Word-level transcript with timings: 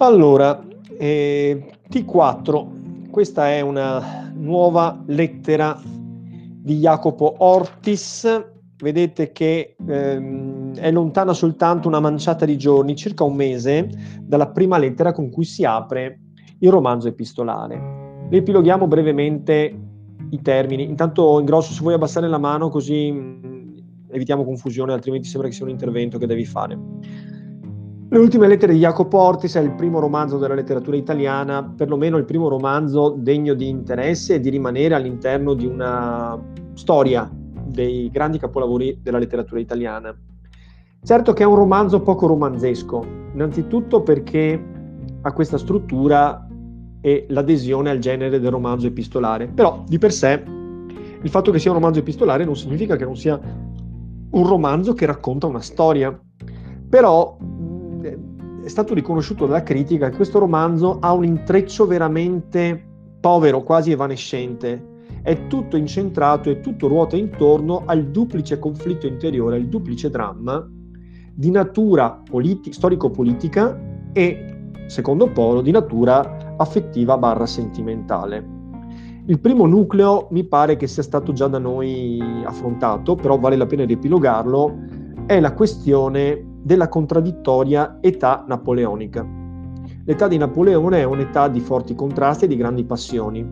Allora, 0.00 0.64
eh, 0.96 1.72
T4, 1.90 3.10
questa 3.10 3.50
è 3.50 3.60
una 3.62 4.30
nuova 4.32 5.02
lettera 5.06 5.76
di 5.82 6.78
Jacopo 6.78 7.34
Ortis. 7.38 8.44
Vedete 8.80 9.32
che 9.32 9.74
ehm, 9.84 10.76
è 10.76 10.92
lontana 10.92 11.32
soltanto 11.32 11.88
una 11.88 11.98
manciata 11.98 12.44
di 12.44 12.56
giorni, 12.56 12.94
circa 12.94 13.24
un 13.24 13.34
mese, 13.34 13.90
dalla 14.22 14.50
prima 14.50 14.78
lettera 14.78 15.10
con 15.10 15.30
cui 15.30 15.44
si 15.44 15.64
apre 15.64 16.20
il 16.60 16.70
romanzo 16.70 17.08
epistolare. 17.08 18.26
Riepiloghiamo 18.30 18.86
brevemente 18.86 19.76
i 20.30 20.40
termini. 20.40 20.84
Intanto, 20.84 21.40
in 21.40 21.44
grosso, 21.44 21.72
se 21.72 21.80
vuoi 21.80 21.94
abbassare 21.94 22.28
la 22.28 22.38
mano 22.38 22.68
così 22.68 23.10
mm, 23.10 23.76
evitiamo 24.12 24.44
confusione, 24.44 24.92
altrimenti 24.92 25.26
sembra 25.26 25.48
che 25.48 25.56
sia 25.56 25.64
un 25.64 25.72
intervento 25.72 26.18
che 26.18 26.26
devi 26.26 26.44
fare. 26.44 26.78
Le 28.10 28.18
ultime 28.18 28.48
lettere 28.48 28.72
di 28.72 28.78
Jacopo 28.78 29.18
Ortis 29.18 29.56
è 29.56 29.60
il 29.60 29.74
primo 29.74 30.00
romanzo 30.00 30.38
della 30.38 30.54
letteratura 30.54 30.96
italiana, 30.96 31.62
perlomeno 31.62 32.16
il 32.16 32.24
primo 32.24 32.48
romanzo 32.48 33.14
degno 33.18 33.52
di 33.52 33.68
interesse 33.68 34.36
e 34.36 34.40
di 34.40 34.48
rimanere 34.48 34.94
all'interno 34.94 35.52
di 35.52 35.66
una 35.66 36.42
storia 36.72 37.30
dei 37.66 38.08
grandi 38.10 38.38
capolavori 38.38 39.00
della 39.02 39.18
letteratura 39.18 39.60
italiana. 39.60 40.16
Certo 41.02 41.34
che 41.34 41.42
è 41.42 41.46
un 41.46 41.56
romanzo 41.56 42.00
poco 42.00 42.26
romanzesco, 42.26 43.04
innanzitutto 43.34 44.02
perché 44.02 44.64
ha 45.20 45.32
questa 45.34 45.58
struttura 45.58 46.48
e 47.02 47.26
l'adesione 47.28 47.90
al 47.90 47.98
genere 47.98 48.40
del 48.40 48.50
romanzo 48.50 48.86
epistolare, 48.86 49.48
però 49.48 49.84
di 49.86 49.98
per 49.98 50.12
sé 50.12 50.42
il 51.20 51.28
fatto 51.28 51.50
che 51.50 51.58
sia 51.58 51.72
un 51.72 51.76
romanzo 51.76 51.98
epistolare 51.98 52.46
non 52.46 52.56
significa 52.56 52.96
che 52.96 53.04
non 53.04 53.16
sia 53.16 53.38
un 54.30 54.46
romanzo 54.46 54.94
che 54.94 55.04
racconta 55.04 55.46
una 55.46 55.60
storia. 55.60 56.18
Però 56.88 57.36
è 58.62 58.68
stato 58.68 58.94
riconosciuto 58.94 59.46
dalla 59.46 59.62
critica 59.62 60.08
che 60.08 60.16
questo 60.16 60.38
romanzo 60.38 60.98
ha 61.00 61.12
un 61.12 61.24
intreccio 61.24 61.86
veramente 61.86 62.86
povero, 63.20 63.62
quasi 63.62 63.90
evanescente. 63.90 64.96
È 65.22 65.46
tutto 65.46 65.76
incentrato 65.76 66.50
e 66.50 66.60
tutto 66.60 66.88
ruota 66.88 67.16
intorno 67.16 67.82
al 67.86 68.06
duplice 68.10 68.58
conflitto 68.58 69.06
interiore, 69.06 69.56
al 69.56 69.66
duplice 69.66 70.10
dramma 70.10 70.66
di 71.32 71.50
natura 71.50 72.20
politi- 72.28 72.72
storico-politica 72.72 73.78
e, 74.12 74.70
secondo 74.86 75.30
polo, 75.30 75.60
di 75.60 75.70
natura 75.70 76.56
affettiva 76.56 77.16
barra 77.16 77.46
sentimentale. 77.46 78.56
Il 79.26 79.38
primo 79.38 79.66
nucleo 79.66 80.28
mi 80.30 80.44
pare 80.44 80.76
che 80.76 80.86
sia 80.86 81.02
stato 81.02 81.32
già 81.32 81.46
da 81.46 81.58
noi 81.58 82.18
affrontato, 82.44 83.14
però 83.14 83.38
vale 83.38 83.56
la 83.56 83.66
pena 83.66 83.84
riepilogarlo, 83.84 84.78
è 85.26 85.38
la 85.38 85.52
questione 85.52 86.57
della 86.62 86.88
contraddittoria 86.88 87.98
età 88.00 88.44
napoleonica. 88.46 89.26
L'età 90.04 90.26
di 90.26 90.38
Napoleone 90.38 91.00
è 91.00 91.04
un'età 91.04 91.48
di 91.48 91.60
forti 91.60 91.94
contrasti 91.94 92.44
e 92.44 92.48
di 92.48 92.56
grandi 92.56 92.84
passioni. 92.84 93.46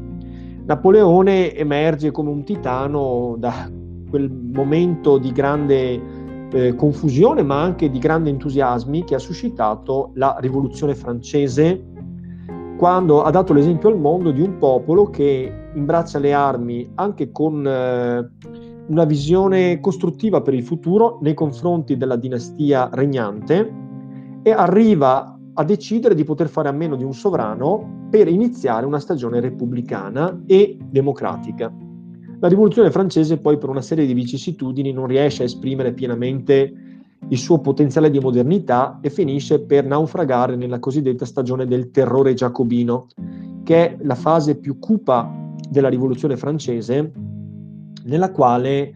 Napoleone 0.65 1.55
emerge 1.55 2.11
come 2.11 2.31
un 2.31 2.45
titano 2.45 3.37
da 3.39 3.71
quel 4.09 4.31
momento 4.31 5.19
di 5.19 5.33
grande 5.33 6.01
eh, 6.51 6.75
confusione 6.75 7.43
ma 7.43 7.61
anche 7.61 7.91
di 7.91 7.99
grande 7.99 8.31
entusiasmi 8.31 9.05
che 9.05 9.15
ha 9.15 9.19
suscitato 9.19 10.13
la 10.15 10.37
rivoluzione 10.41 10.95
francese 10.95 11.85
quando 12.77 13.23
ha 13.23 13.31
dato 13.31 13.53
l'esempio 13.53 13.89
al 13.89 13.99
mondo 13.99 14.31
di 14.31 14.41
un 14.41 14.59
popolo 14.59 15.11
che 15.11 15.71
imbraccia 15.75 16.19
le 16.19 16.33
armi 16.33 16.91
anche 16.95 17.31
con 17.31 17.67
eh, 17.67 18.31
una 18.89 19.05
visione 19.05 19.81
costruttiva 19.81 20.43
per 20.43 20.55
il 20.55 20.63
futuro 20.63 21.19
nei 21.23 21.35
confronti 21.35 21.97
della 21.97 22.17
dinastia 22.17 22.89
regnante 22.93 23.85
e 24.43 24.51
arriva 24.51 25.39
a 25.55 25.65
decidere 25.65 26.15
di 26.15 26.25
poter 26.25 26.49
fare 26.49 26.69
a 26.69 26.73
meno 26.73 26.97
di 26.97 27.03
un 27.03 27.15
sovrano 27.15 28.07
per 28.11 28.29
iniziare 28.29 28.87
una 28.87 29.01
stagione 29.01 29.41
repubblicana 29.41 30.43
e 30.47 30.79
democratica. 30.91 31.73
La 32.39 32.49
rivoluzione 32.49 32.91
francese 32.91 33.39
poi 33.39 33.59
per 33.59 33.71
una 33.71 33.81
serie 33.81 34.07
di 34.07 34.13
vicissitudini 34.13 34.93
non 34.93 35.07
riesce 35.07 35.43
a 35.43 35.47
esprimere 35.47 35.95
pienamente 35.95 36.73
il 37.29 37.39
suo 37.39 37.59
potenziale 37.59 38.11
di 38.11 38.21
modernità 38.21 38.99
e 39.01 39.11
finisce 39.11 39.61
per 39.61 39.85
naufragare 39.85 40.55
nella 40.55 40.79
cosiddetta 40.79 41.25
stagione 41.25 41.67
del 41.67 41.91
terrore 41.91 42.35
giacobino, 42.35 43.07
che 43.65 43.75
è 43.75 43.97
la 44.03 44.15
fase 44.15 44.57
più 44.57 44.79
cupa 44.79 45.29
della 45.69 45.89
rivoluzione 45.89 46.37
francese 46.37 47.13
nella 48.07 48.31
quale 48.31 48.95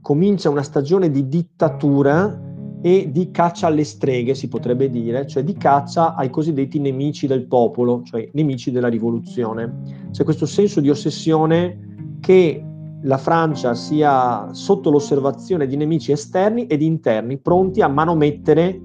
comincia 0.00 0.50
una 0.50 0.62
stagione 0.62 1.10
di 1.10 1.28
dittatura 1.28 2.40
e 2.82 3.08
di 3.10 3.30
caccia 3.30 3.68
alle 3.68 3.84
streghe, 3.84 4.34
si 4.34 4.48
potrebbe 4.48 4.90
dire, 4.90 5.26
cioè 5.26 5.42
di 5.42 5.54
caccia 5.54 6.14
ai 6.14 6.28
cosiddetti 6.28 6.78
nemici 6.78 7.26
del 7.26 7.46
popolo, 7.46 8.02
cioè 8.02 8.28
nemici 8.34 8.70
della 8.70 8.88
rivoluzione. 8.88 10.08
C'è 10.10 10.24
questo 10.24 10.44
senso 10.44 10.80
di 10.80 10.90
ossessione 10.90 12.18
che 12.20 12.62
la 13.02 13.16
Francia 13.16 13.74
sia 13.74 14.52
sotto 14.52 14.90
l'osservazione 14.90 15.66
di 15.66 15.76
nemici 15.76 16.12
esterni 16.12 16.66
ed 16.66 16.82
interni, 16.82 17.38
pronti 17.38 17.80
a 17.80 17.88
manomettere 17.88 18.80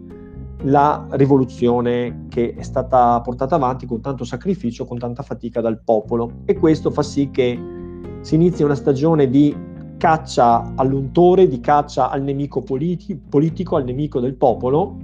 la 0.63 1.05
rivoluzione 1.11 2.25
che 2.29 2.53
è 2.53 2.63
stata 2.63 3.19
portata 3.21 3.55
avanti 3.55 3.85
con 3.85 4.01
tanto 4.01 4.23
sacrificio, 4.23 4.85
con 4.85 4.97
tanta 4.97 5.23
fatica 5.23 5.59
dal 5.59 5.81
popolo. 5.83 6.41
E 6.45 6.57
questo 6.57 6.89
fa 6.89 7.01
sì 7.01 7.29
che 7.31 7.78
si 8.21 8.35
inizia 8.35 8.65
una 8.65 8.75
stagione 8.75 9.29
di 9.29 9.55
caccia 9.97 10.73
all'untore, 10.75 11.47
di 11.47 11.59
caccia 11.59 12.09
al 12.09 12.21
nemico 12.21 12.61
politi- 12.61 13.15
politico, 13.17 13.75
al 13.75 13.83
nemico 13.83 14.19
del 14.19 14.35
popolo, 14.35 14.97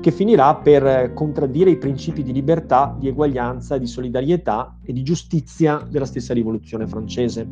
che 0.00 0.10
finirà 0.12 0.54
per 0.54 1.12
contraddire 1.12 1.70
i 1.70 1.76
principi 1.76 2.22
di 2.22 2.32
libertà, 2.32 2.94
di 2.98 3.08
eguaglianza, 3.08 3.78
di 3.78 3.86
solidarietà 3.86 4.78
e 4.82 4.92
di 4.92 5.02
giustizia 5.02 5.82
della 5.88 6.04
stessa 6.04 6.32
rivoluzione 6.32 6.86
francese. 6.86 7.48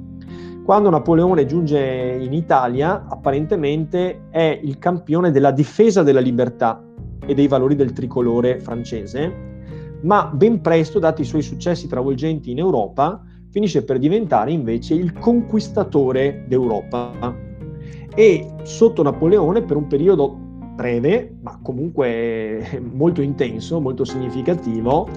Quando 0.64 0.90
Napoleone 0.90 1.46
giunge 1.46 2.18
in 2.20 2.32
Italia, 2.32 3.06
apparentemente 3.08 4.28
è 4.30 4.60
il 4.62 4.78
campione 4.78 5.30
della 5.30 5.50
difesa 5.50 6.02
della 6.02 6.20
libertà 6.20 6.82
e 7.24 7.34
dei 7.34 7.48
valori 7.48 7.74
del 7.74 7.92
tricolore 7.92 8.60
francese, 8.60 9.44
ma 10.02 10.26
ben 10.26 10.60
presto, 10.60 10.98
dati 10.98 11.22
i 11.22 11.24
suoi 11.24 11.42
successi 11.42 11.88
travolgenti 11.88 12.50
in 12.50 12.58
Europa, 12.58 13.22
finisce 13.56 13.84
per 13.84 13.98
diventare 13.98 14.50
invece 14.50 14.92
il 14.92 15.14
conquistatore 15.14 16.44
d'Europa. 16.46 17.34
E 18.14 18.52
sotto 18.64 19.02
Napoleone, 19.02 19.62
per 19.62 19.78
un 19.78 19.86
periodo 19.86 20.28
breve, 20.74 21.36
ma 21.40 21.58
comunque 21.62 22.68
molto 22.92 23.22
intenso, 23.22 23.80
molto 23.80 24.04
significativo, 24.04 25.08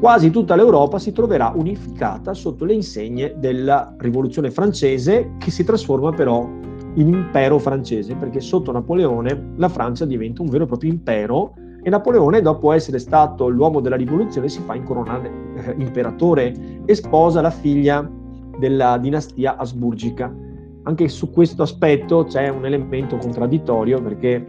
quasi 0.00 0.30
tutta 0.30 0.56
l'Europa 0.56 0.98
si 0.98 1.12
troverà 1.12 1.52
unificata 1.54 2.32
sotto 2.32 2.64
le 2.64 2.72
insegne 2.72 3.34
della 3.36 3.94
rivoluzione 3.98 4.50
francese 4.50 5.32
che 5.36 5.50
si 5.50 5.62
trasforma 5.62 6.10
però 6.10 6.48
in 6.94 7.08
impero 7.08 7.58
francese, 7.58 8.14
perché 8.14 8.40
sotto 8.40 8.72
Napoleone 8.72 9.52
la 9.56 9.68
Francia 9.68 10.06
diventa 10.06 10.40
un 10.40 10.48
vero 10.48 10.64
e 10.64 10.68
proprio 10.68 10.90
impero 10.90 11.52
e 11.82 11.90
Napoleone, 11.90 12.42
dopo 12.42 12.72
essere 12.72 12.98
stato 12.98 13.48
l'uomo 13.48 13.80
della 13.80 13.96
rivoluzione, 13.96 14.48
si 14.48 14.60
fa 14.60 14.74
incoronare 14.74 15.30
eh, 15.56 15.74
imperatore 15.78 16.54
e 16.84 16.94
sposa 16.94 17.40
la 17.40 17.50
figlia 17.50 18.08
della 18.58 18.98
dinastia 18.98 19.56
asburgica. 19.56 20.34
Anche 20.82 21.08
su 21.08 21.30
questo 21.30 21.62
aspetto 21.62 22.24
c'è 22.24 22.48
un 22.48 22.64
elemento 22.66 23.16
contraddittorio 23.16 24.00
perché 24.02 24.44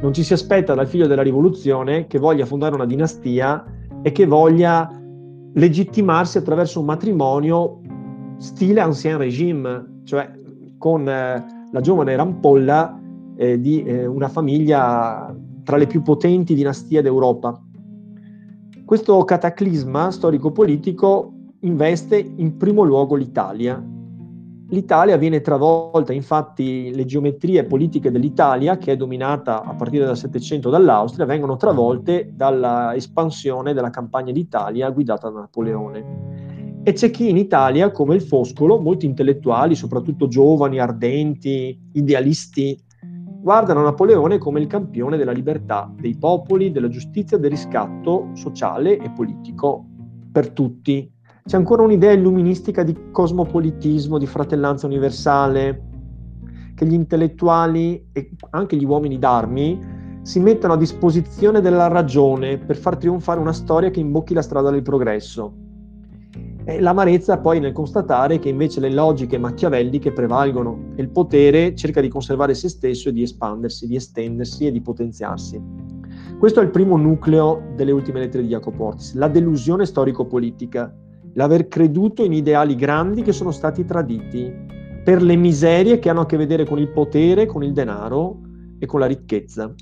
non 0.00 0.12
ci 0.12 0.22
si 0.22 0.32
aspetta 0.32 0.74
dal 0.74 0.86
figlio 0.86 1.06
della 1.06 1.22
rivoluzione 1.22 2.06
che 2.06 2.18
voglia 2.18 2.46
fondare 2.46 2.74
una 2.74 2.86
dinastia 2.86 3.64
e 4.02 4.12
che 4.12 4.26
voglia 4.26 4.90
legittimarsi 5.54 6.38
attraverso 6.38 6.80
un 6.80 6.86
matrimonio 6.86 7.80
stile 8.38 8.80
ancien 8.80 9.16
regime, 9.18 10.00
cioè 10.04 10.30
con 10.78 11.08
eh, 11.08 11.44
la 11.70 11.80
giovane 11.80 12.16
rampolla 12.16 13.00
eh, 13.36 13.60
di 13.60 13.82
eh, 13.84 14.06
una 14.06 14.28
famiglia 14.28 15.34
tra 15.64 15.76
le 15.76 15.86
più 15.86 16.02
potenti 16.02 16.54
dinastie 16.54 17.02
d'Europa. 17.02 17.60
Questo 18.84 19.24
cataclisma 19.24 20.10
storico-politico 20.10 21.32
investe 21.60 22.18
in 22.36 22.56
primo 22.56 22.82
luogo 22.82 23.16
l'Italia. 23.16 23.82
L'Italia 24.68 25.16
viene 25.16 25.40
travolta, 25.40 26.12
infatti 26.12 26.94
le 26.94 27.04
geometrie 27.04 27.64
politiche 27.64 28.10
dell'Italia, 28.10 28.76
che 28.76 28.92
è 28.92 28.96
dominata 28.96 29.62
a 29.62 29.74
partire 29.74 30.04
dal 30.04 30.16
Settecento 30.16 30.70
dall'Austria, 30.70 31.26
vengono 31.26 31.56
travolte 31.56 32.32
dall'espansione 32.34 33.72
della 33.72 33.90
campagna 33.90 34.32
d'Italia 34.32 34.90
guidata 34.90 35.30
da 35.30 35.40
Napoleone. 35.40 36.82
E 36.82 36.92
c'è 36.92 37.10
chi 37.10 37.30
in 37.30 37.38
Italia, 37.38 37.90
come 37.90 38.14
il 38.14 38.20
Foscolo, 38.22 38.78
molti 38.78 39.06
intellettuali, 39.06 39.74
soprattutto 39.74 40.28
giovani, 40.28 40.78
ardenti, 40.78 41.78
idealisti, 41.92 42.78
guardano 43.44 43.82
Napoleone 43.82 44.38
come 44.38 44.58
il 44.58 44.66
campione 44.66 45.18
della 45.18 45.30
libertà, 45.30 45.92
dei 46.00 46.16
popoli, 46.16 46.72
della 46.72 46.88
giustizia, 46.88 47.36
del 47.36 47.50
riscatto 47.50 48.30
sociale 48.32 48.96
e 48.96 49.10
politico 49.10 49.84
per 50.32 50.48
tutti. 50.48 51.12
C'è 51.44 51.58
ancora 51.58 51.82
un'idea 51.82 52.12
illuministica 52.12 52.82
di 52.82 53.10
cosmopolitismo, 53.12 54.16
di 54.16 54.24
fratellanza 54.24 54.86
universale, 54.86 55.82
che 56.74 56.86
gli 56.86 56.94
intellettuali 56.94 58.08
e 58.12 58.30
anche 58.48 58.76
gli 58.76 58.84
uomini 58.86 59.18
d'armi 59.18 59.78
si 60.22 60.40
mettono 60.40 60.72
a 60.72 60.78
disposizione 60.78 61.60
della 61.60 61.88
ragione 61.88 62.56
per 62.56 62.76
far 62.76 62.96
trionfare 62.96 63.40
una 63.40 63.52
storia 63.52 63.90
che 63.90 64.00
imbocchi 64.00 64.32
la 64.32 64.40
strada 64.40 64.70
del 64.70 64.80
progresso. 64.80 65.63
E 66.66 66.80
l'amarezza 66.80 67.38
poi 67.38 67.60
nel 67.60 67.72
constatare 67.72 68.38
che 68.38 68.48
invece 68.48 68.80
le 68.80 68.90
logiche 68.90 69.36
machiavelliche 69.36 70.12
prevalgono 70.12 70.92
e 70.94 71.02
il 71.02 71.10
potere 71.10 71.74
cerca 71.74 72.00
di 72.00 72.08
conservare 72.08 72.54
se 72.54 72.70
stesso 72.70 73.10
e 73.10 73.12
di 73.12 73.22
espandersi, 73.22 73.86
di 73.86 73.96
estendersi 73.96 74.66
e 74.66 74.72
di 74.72 74.80
potenziarsi. 74.80 75.60
Questo 76.38 76.60
è 76.60 76.62
il 76.62 76.70
primo 76.70 76.96
nucleo 76.96 77.62
delle 77.76 77.92
ultime 77.92 78.20
lettere 78.20 78.44
di 78.44 78.48
Jacopo 78.48 78.84
Ortis, 78.84 79.14
la 79.14 79.28
delusione 79.28 79.84
storico-politica, 79.84 80.94
l'aver 81.34 81.68
creduto 81.68 82.24
in 82.24 82.32
ideali 82.32 82.74
grandi 82.76 83.20
che 83.20 83.32
sono 83.32 83.50
stati 83.50 83.84
traditi 83.84 84.50
per 85.04 85.20
le 85.22 85.36
miserie 85.36 85.98
che 85.98 86.08
hanno 86.08 86.22
a 86.22 86.26
che 86.26 86.38
vedere 86.38 86.64
con 86.64 86.78
il 86.78 86.88
potere, 86.88 87.44
con 87.44 87.62
il 87.62 87.74
denaro 87.74 88.40
e 88.78 88.86
con 88.86 89.00
la 89.00 89.06
ricchezza. 89.06 89.74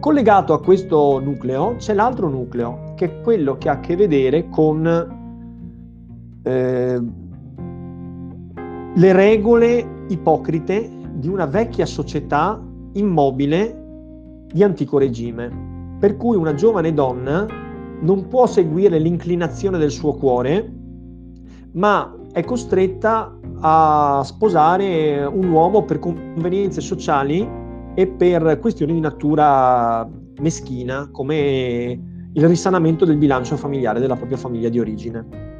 Collegato 0.00 0.52
a 0.52 0.60
questo 0.60 1.20
nucleo 1.20 1.76
c'è 1.76 1.94
l'altro 1.94 2.28
nucleo, 2.28 2.83
che 2.94 3.04
è 3.06 3.20
quello 3.20 3.56
che 3.56 3.68
ha 3.68 3.72
a 3.72 3.80
che 3.80 3.96
vedere 3.96 4.48
con 4.48 4.86
eh, 6.42 7.02
le 8.94 9.12
regole 9.12 10.04
ipocrite 10.08 10.90
di 11.14 11.28
una 11.28 11.46
vecchia 11.46 11.86
società 11.86 12.60
immobile 12.92 14.46
di 14.52 14.62
antico 14.62 14.98
regime, 14.98 15.96
per 15.98 16.16
cui 16.16 16.36
una 16.36 16.54
giovane 16.54 16.92
donna 16.92 17.46
non 18.00 18.28
può 18.28 18.46
seguire 18.46 18.98
l'inclinazione 18.98 19.78
del 19.78 19.90
suo 19.90 20.12
cuore, 20.14 20.72
ma 21.72 22.14
è 22.32 22.44
costretta 22.44 23.36
a 23.60 24.22
sposare 24.24 25.24
un 25.24 25.50
uomo 25.50 25.84
per 25.84 25.98
convenienze 25.98 26.80
sociali 26.80 27.48
e 27.94 28.06
per 28.06 28.58
questioni 28.60 28.92
di 28.92 29.00
natura 29.00 30.08
meschina, 30.40 31.08
come 31.10 32.13
il 32.34 32.48
risanamento 32.48 33.04
del 33.04 33.16
bilancio 33.16 33.56
familiare 33.56 34.00
della 34.00 34.16
propria 34.16 34.36
famiglia 34.36 34.68
di 34.68 34.80
origine. 34.80 35.52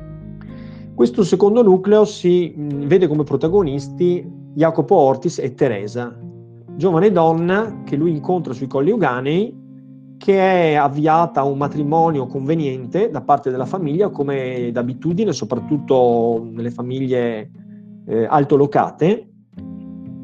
Questo 0.94 1.24
secondo 1.24 1.62
nucleo 1.62 2.04
si 2.04 2.52
vede 2.56 3.06
come 3.06 3.24
protagonisti 3.24 4.24
Jacopo 4.54 4.94
Ortis 4.94 5.38
e 5.38 5.54
Teresa, 5.54 6.16
giovane 6.76 7.10
donna 7.10 7.82
che 7.84 7.96
lui 7.96 8.10
incontra 8.10 8.52
sui 8.52 8.66
colli 8.66 8.90
Uganei, 8.90 9.62
che 10.16 10.38
è 10.38 10.74
avviata 10.74 11.40
a 11.40 11.44
un 11.44 11.58
matrimonio 11.58 12.26
conveniente 12.26 13.10
da 13.10 13.20
parte 13.20 13.50
della 13.50 13.66
famiglia, 13.66 14.08
come 14.08 14.70
d'abitudine, 14.72 15.32
soprattutto 15.32 16.46
nelle 16.50 16.70
famiglie 16.70 17.50
eh, 18.06 18.24
altolocate, 18.28 19.28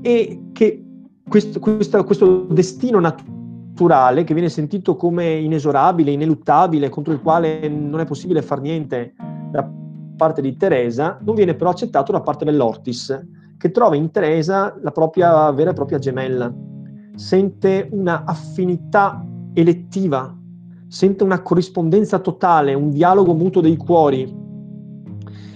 e 0.00 0.42
che 0.52 0.84
questo, 1.28 1.60
questo, 1.60 2.04
questo 2.04 2.46
destino 2.48 2.98
naturale 2.98 3.38
che 3.80 4.34
viene 4.34 4.50
sentito 4.50 4.94
come 4.94 5.32
inesorabile, 5.32 6.10
ineluttabile, 6.10 6.90
contro 6.90 7.14
il 7.14 7.22
quale 7.22 7.66
non 7.68 8.00
è 8.00 8.04
possibile 8.04 8.42
fare 8.42 8.60
niente 8.60 9.14
da 9.50 9.66
parte 10.16 10.42
di 10.42 10.54
Teresa, 10.56 11.18
non 11.22 11.34
viene 11.34 11.54
però 11.54 11.70
accettato 11.70 12.12
da 12.12 12.20
parte 12.20 12.44
dell'Ortis, 12.44 13.26
che 13.56 13.70
trova 13.70 13.96
in 13.96 14.10
Teresa 14.10 14.76
la 14.82 14.90
propria 14.90 15.50
vera 15.52 15.70
e 15.70 15.74
propria 15.74 15.98
gemella. 15.98 16.52
Sente 17.14 17.88
una 17.92 18.24
affinità 18.24 19.24
elettiva, 19.54 20.36
sente 20.86 21.24
una 21.24 21.40
corrispondenza 21.40 22.18
totale, 22.18 22.74
un 22.74 22.90
dialogo 22.90 23.32
mutuo 23.32 23.62
dei 23.62 23.78
cuori. 23.78 24.30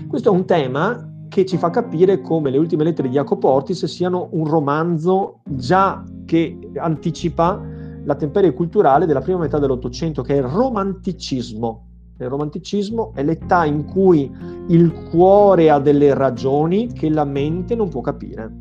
Questo 0.09 0.31
è 0.31 0.33
un 0.33 0.47
tema 0.47 1.11
che 1.29 1.45
ci 1.45 1.59
fa 1.59 1.69
capire 1.69 2.23
come 2.23 2.49
le 2.49 2.59
ultime 2.59 2.85
lettere 2.85 3.09
di 3.09 3.15
Jacopo 3.15 3.49
Ortis 3.49 3.85
siano 3.85 4.29
un 4.31 4.47
romanzo 4.47 5.41
già 5.45 6.03
che 6.25 6.59
anticipa 6.77 7.73
la 8.05 8.15
temperie 8.15 8.53
culturale 8.53 9.07
della 9.07 9.21
prima 9.21 9.39
metà 9.39 9.59
dell'Ottocento, 9.59 10.23
che 10.23 10.35
è 10.35 10.39
il 10.39 10.45
romanticismo. 10.45 11.89
Il 12.19 12.29
romanticismo 12.29 13.13
è 13.15 13.25
l'età 13.25 13.65
in 13.65 13.85
cui 13.87 14.31
il 14.69 14.93
cuore 15.11 15.71
ha 15.71 15.81
delle 15.81 16.15
ragioni 16.15 16.93
che 16.93 17.09
la 17.11 17.25
mente 17.25 17.75
non 17.75 17.89
può 17.89 18.01
capire. 18.01 18.53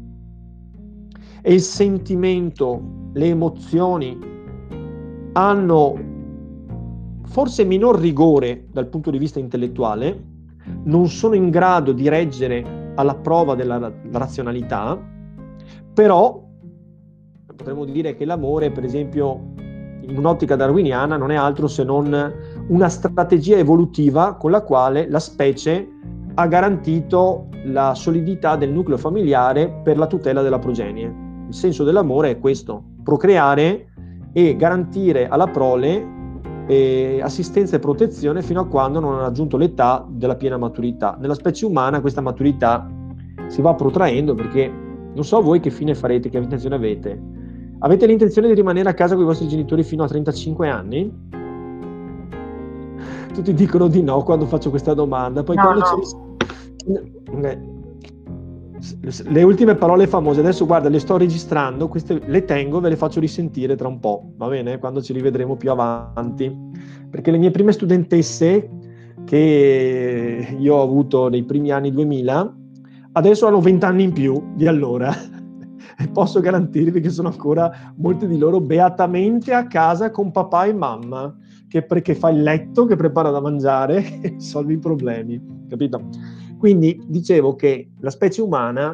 E 1.42 1.54
il 1.54 1.62
sentimento, 1.62 2.82
le 3.14 3.28
emozioni 3.28 4.18
hanno 5.34 6.12
forse 7.26 7.64
minor 7.64 8.00
rigore 8.00 8.68
dal 8.72 8.88
punto 8.88 9.12
di 9.12 9.18
vista 9.18 9.40
intellettuale, 9.40 10.32
non 10.84 11.08
sono 11.08 11.36
in 11.36 11.50
grado 11.50 11.92
di 11.92 12.08
reggere 12.08 12.92
alla 12.96 13.16
prova 13.16 13.56
della 13.56 13.92
razionalità, 14.12 15.00
però 15.94 16.43
potremmo 17.64 17.86
dire 17.86 18.14
che 18.16 18.26
l'amore, 18.26 18.72
per 18.72 18.84
esempio, 18.84 19.40
in 20.02 20.18
un'ottica 20.18 20.58
darwiniana 20.58 21.16
non 21.16 21.32
è 21.32 21.36
altro 21.36 21.68
se 21.68 21.86
non 21.86 22.34
una 22.68 22.90
strategia 22.90 23.58
evolutiva 23.58 24.36
con 24.36 24.52
la 24.52 24.62
quale 24.62 25.10
la 25.10 25.20
specie 25.20 25.88
ha 26.36 26.48
garantito 26.48 27.48
la 27.66 27.94
solidità 27.96 28.58
del 28.58 28.72
nucleo 28.72 28.98
familiare 28.98 29.80
per 29.82 29.98
la 29.98 30.08
tutela 30.08 30.42
della 30.42 30.60
progenie. 30.60 31.22
Il 31.48 31.54
senso 31.54 31.86
dell'amore 31.86 32.32
è 32.32 32.40
questo, 32.40 32.84
procreare 33.02 33.88
e 34.34 34.56
garantire 34.58 35.30
alla 35.30 35.48
prole 35.48 36.12
e 36.68 37.20
assistenza 37.22 37.78
e 37.78 37.80
protezione 37.80 38.42
fino 38.42 38.60
a 38.60 38.68
quando 38.68 39.00
non 39.00 39.16
ha 39.16 39.22
raggiunto 39.22 39.56
l'età 39.56 40.06
della 40.10 40.36
piena 40.36 40.58
maturità. 40.58 41.16
Nella 41.18 41.36
specie 41.36 41.66
umana 41.66 42.02
questa 42.02 42.22
maturità 42.22 42.90
si 43.48 43.62
va 43.62 43.74
protraendo 43.74 44.36
perché 44.36 44.70
non 45.14 45.24
so 45.24 45.42
voi 45.42 45.60
che 45.60 45.70
fine 45.70 45.94
farete, 45.94 46.30
che 46.30 46.38
intenzione 46.38 46.76
avete. 46.76 47.43
Avete 47.84 48.06
l'intenzione 48.06 48.48
di 48.48 48.54
rimanere 48.54 48.90
a 48.90 48.94
casa 48.94 49.14
con 49.14 49.24
i 49.24 49.28
vostri 49.28 49.48
genitori 49.50 49.84
fino 49.84 50.04
a 50.04 50.08
35 50.08 50.70
anni? 50.70 51.12
Tutti 53.34 53.54
dicono 53.54 53.90
di 53.90 54.02
no 54.02 54.24
quando 54.24 54.46
faccio 54.46 54.70
questa 54.70 54.94
domanda, 54.94 55.44
poi 55.44 55.58
no, 55.58 55.64
quando 55.64 55.80
no. 55.80 55.98
ci 55.98 57.62
le 59.26 59.44
ultime 59.44 59.76
parole 59.76 60.08
famose, 60.08 60.40
adesso 60.40 60.66
guarda, 60.66 60.88
le 60.88 61.00
sto 61.00 61.18
registrando, 61.18 61.88
queste 61.88 62.22
le 62.26 62.46
tengo, 62.46 62.80
ve 62.80 62.90
le 62.90 62.96
faccio 62.96 63.20
risentire 63.20 63.76
tra 63.76 63.88
un 63.88 64.00
po', 64.00 64.32
va 64.38 64.48
bene? 64.48 64.78
Quando 64.78 65.02
ci 65.02 65.12
rivedremo 65.14 65.56
più 65.56 65.72
avanti. 65.72 66.54
Perché 67.10 67.32
le 67.32 67.38
mie 67.38 67.52
prime 67.52 67.72
studentesse 67.74 68.70
che 69.26 70.56
io 70.58 70.76
ho 70.76 70.82
avuto 70.82 71.28
nei 71.28 71.44
primi 71.44 71.72
anni 71.72 71.92
2000, 71.92 72.56
adesso 73.14 73.46
hanno 73.46 73.60
20 73.60 73.86
anni 73.86 74.04
in 74.04 74.14
più 74.14 74.42
di 74.56 74.68
allora. 74.68 75.14
E 75.98 76.08
posso 76.08 76.40
garantirvi 76.40 77.00
che 77.00 77.10
sono 77.10 77.30
ancora 77.30 77.94
molte 77.98 78.28
di 78.28 78.38
loro 78.38 78.60
beatamente 78.60 79.54
a 79.54 79.68
casa 79.68 80.12
con 80.12 80.32
papà 80.32 80.66
e 80.66 80.74
mamma, 80.74 81.36
che 81.68 81.84
perché 81.84 82.16
fa 82.16 82.30
il 82.30 82.42
letto, 82.42 82.86
che 82.86 82.96
prepara 82.96 83.30
da 83.30 83.42
mangiare 83.42 84.04
e 84.22 84.30
risolve 84.30 84.74
i 84.74 84.80
problemi, 84.80 85.42
capito? 85.68 86.10
Quindi 86.58 87.02
dicevo 87.08 87.56
che 87.56 87.92
la 88.00 88.10
specie 88.10 88.42
umana 88.42 88.94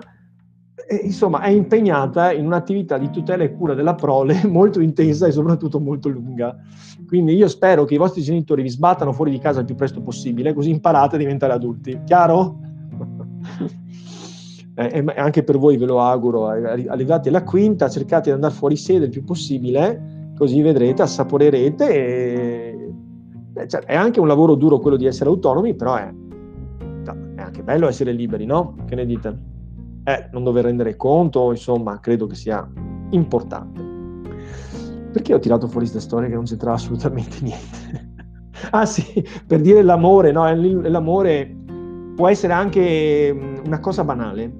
eh, 0.88 0.96
insomma, 1.04 1.42
è 1.42 1.50
impegnata 1.50 2.32
in 2.32 2.46
un'attività 2.46 2.98
di 2.98 3.12
tutela 3.12 3.44
e 3.44 3.54
cura 3.54 3.76
della 3.76 3.94
prole 3.96 4.42
molto 4.48 4.80
intensa 4.80 5.28
e 5.28 5.32
soprattutto 5.32 5.80
molto 5.80 6.10
lunga. 6.10 6.56
Quindi 7.06 7.36
io 7.36 7.48
spero 7.48 7.86
che 7.86 7.94
i 7.94 7.98
vostri 7.98 8.22
genitori 8.22 8.62
vi 8.62 8.70
sbattano 8.70 9.14
fuori 9.14 9.32
di 9.32 9.40
casa 9.40 9.60
il 9.60 9.66
più 9.66 9.76
presto 9.76 10.02
possibile, 10.02 10.54
così 10.54 10.70
imparate 10.70 11.16
a 11.16 11.20
diventare 11.20 11.54
adulti. 11.54 12.02
Chiaro? 12.06 12.60
eh, 14.88 15.04
anche 15.16 15.44
per 15.44 15.58
voi 15.58 15.78
ve 15.78 15.86
lo 15.86 16.00
auguro, 16.00 16.48
arrivati 16.48 17.30
alla 17.30 17.44
quinta, 17.44 17.90
cercate 17.90 18.30
di 18.30 18.36
andare 18.36 18.54
fuori 18.54 18.78
sede 18.78 19.06
il 19.06 19.12
più 19.12 19.24
possibile, 19.24 20.32
così 20.38 20.62
vedrete, 20.62 21.02
assaporerete. 21.02 21.90
E... 21.90 22.94
Cioè, 23.68 23.82
è 23.82 23.96
anche 23.96 24.20
un 24.20 24.28
lavoro 24.28 24.56
duro 24.56 24.80
quello 24.80 24.96
di 24.96 25.06
essere 25.06 25.30
autonomi, 25.30 25.76
però 25.76 25.96
è 25.96 26.14
è 27.40 27.42
anche 27.42 27.64
bello 27.64 27.88
essere 27.88 28.12
liberi, 28.12 28.46
no? 28.46 28.76
Che 28.86 28.96
ne 28.96 29.06
dite? 29.06 29.38
Eh, 30.04 30.30
non 30.32 30.44
dover 30.44 30.66
rendere 30.66 30.96
conto, 30.96 31.52
insomma, 31.52 32.00
credo 32.00 32.28
che 32.28 32.36
sia 32.36 32.70
importante. 33.12 33.88
Perché 35.12 35.34
ho 35.34 35.40
tirato 35.40 35.68
fuori 35.68 35.88
questa 35.88 36.06
storia 36.06 36.28
che 36.28 36.36
non 36.36 36.44
c'entrava 36.44 36.76
assolutamente 36.76 37.38
niente? 37.42 38.12
ah 38.72 38.86
sì, 38.86 39.26
per 39.48 39.62
dire 39.62 39.82
l'amore, 39.82 40.32
no? 40.32 40.44
L'amore 40.54 41.56
può 42.16 42.28
essere 42.28 42.54
anche 42.54 43.34
mm, 43.34 43.66
una 43.66 43.80
cosa 43.80 44.04
banale, 44.04 44.52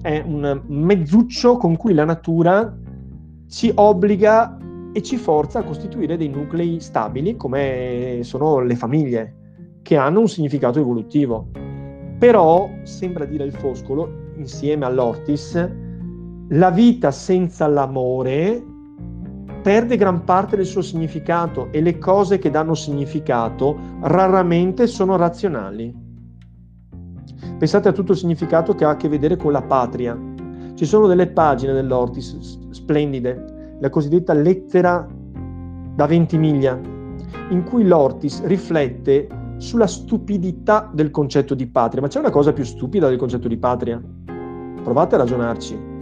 è 0.00 0.22
un 0.24 0.62
mezzuccio 0.66 1.56
con 1.56 1.76
cui 1.76 1.94
la 1.94 2.04
natura 2.04 2.76
ci 3.48 3.72
obbliga 3.74 4.56
e 4.92 5.02
ci 5.02 5.16
forza 5.16 5.60
a 5.60 5.64
costituire 5.64 6.16
dei 6.16 6.28
nuclei 6.28 6.80
stabili 6.80 7.36
come 7.36 8.20
sono 8.22 8.60
le 8.60 8.74
famiglie, 8.74 9.36
che 9.82 9.96
hanno 9.96 10.20
un 10.20 10.28
significato 10.28 10.78
evolutivo. 10.78 11.48
Però, 12.18 12.68
sembra 12.82 13.24
dire 13.24 13.44
il 13.44 13.52
Foscolo, 13.52 14.32
insieme 14.36 14.84
all'Ortis, 14.84 15.70
la 16.48 16.70
vita 16.70 17.10
senza 17.10 17.66
l'amore 17.66 18.64
perde 19.62 19.96
gran 19.96 20.24
parte 20.24 20.56
del 20.56 20.66
suo 20.66 20.82
significato 20.82 21.68
e 21.72 21.80
le 21.80 21.98
cose 21.98 22.38
che 22.38 22.50
danno 22.50 22.74
significato 22.74 23.78
raramente 24.00 24.86
sono 24.86 25.16
razionali. 25.16 26.07
Pensate 27.58 27.88
a 27.88 27.92
tutto 27.92 28.12
il 28.12 28.18
significato 28.18 28.74
che 28.74 28.84
ha 28.84 28.90
a 28.90 28.96
che 28.96 29.08
vedere 29.08 29.36
con 29.36 29.52
la 29.52 29.62
patria. 29.62 30.18
Ci 30.74 30.84
sono 30.84 31.06
delle 31.06 31.28
pagine 31.28 31.72
dell'Ortis 31.72 32.68
splendide 32.70 33.76
la 33.80 33.90
cosiddetta 33.90 34.32
lettera 34.32 35.06
da 35.94 36.06
Ventimiglia, 36.06 36.78
in 37.50 37.64
cui 37.64 37.86
l'Ortis 37.86 38.42
riflette 38.44 39.28
sulla 39.58 39.86
stupidità 39.86 40.90
del 40.92 41.10
concetto 41.10 41.54
di 41.54 41.66
patria. 41.66 42.00
Ma 42.02 42.08
c'è 42.08 42.18
una 42.20 42.30
cosa 42.30 42.52
più 42.52 42.64
stupida 42.64 43.08
del 43.08 43.18
concetto 43.18 43.48
di 43.48 43.56
patria? 43.56 44.00
Provate 44.82 45.14
a 45.14 45.18
ragionarci. 45.18 45.96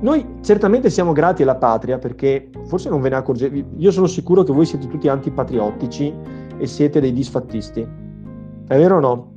Noi 0.00 0.26
certamente 0.40 0.88
siamo 0.88 1.12
grati 1.12 1.42
alla 1.42 1.56
patria 1.56 1.98
perché 1.98 2.50
forse 2.64 2.88
non 2.88 3.00
ve 3.02 3.10
ne 3.10 3.16
accorgete, 3.16 3.66
io 3.76 3.90
sono 3.90 4.06
sicuro 4.06 4.42
che 4.42 4.52
voi 4.52 4.64
siete 4.64 4.86
tutti 4.86 5.08
antipatriottici 5.08 6.14
e 6.56 6.66
siete 6.66 7.00
dei 7.00 7.12
disfattisti. 7.12 7.80
È 7.80 8.76
vero 8.76 8.96
o 8.96 9.00
no? 9.00 9.32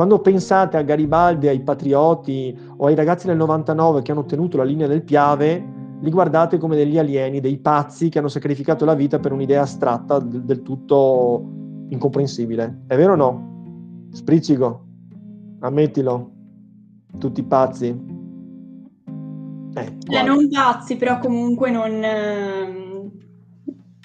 Quando 0.00 0.20
pensate 0.20 0.78
a 0.78 0.82
Garibaldi, 0.82 1.46
ai 1.46 1.60
patrioti 1.60 2.58
o 2.78 2.86
ai 2.86 2.94
ragazzi 2.94 3.26
del 3.26 3.36
99 3.36 4.00
che 4.00 4.12
hanno 4.12 4.24
tenuto 4.24 4.56
la 4.56 4.64
linea 4.64 4.86
del 4.86 5.02
Piave, 5.02 5.62
li 6.00 6.10
guardate 6.10 6.56
come 6.56 6.74
degli 6.74 6.96
alieni, 6.96 7.38
dei 7.38 7.58
pazzi 7.58 8.08
che 8.08 8.18
hanno 8.18 8.28
sacrificato 8.28 8.86
la 8.86 8.94
vita 8.94 9.18
per 9.18 9.32
un'idea 9.32 9.60
astratta 9.60 10.18
del, 10.18 10.62
tutto 10.62 11.44
incomprensibile. 11.90 12.84
È 12.86 12.96
vero 12.96 13.12
o 13.12 13.16
no? 13.16 14.08
Spriccico, 14.12 14.86
ammettilo, 15.60 16.30
tutti 17.18 17.42
pazzi. 17.42 17.88
Eh, 19.74 19.96
eh, 20.08 20.22
non 20.22 20.48
pazzi, 20.48 20.96
però 20.96 21.18
comunque 21.18 21.70
non, 21.70 22.00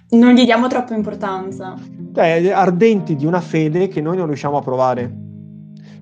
non 0.09 0.33
gli 0.33 0.43
diamo 0.43 0.67
troppa 0.67 0.93
importanza. 0.93 1.73
Eh, 2.15 2.51
ardenti 2.51 3.15
di 3.15 3.25
una 3.25 3.39
fede 3.39 3.87
che 3.87 4.01
noi 4.01 4.17
non 4.17 4.25
riusciamo 4.25 4.57
a 4.57 4.61
provare. 4.61 5.23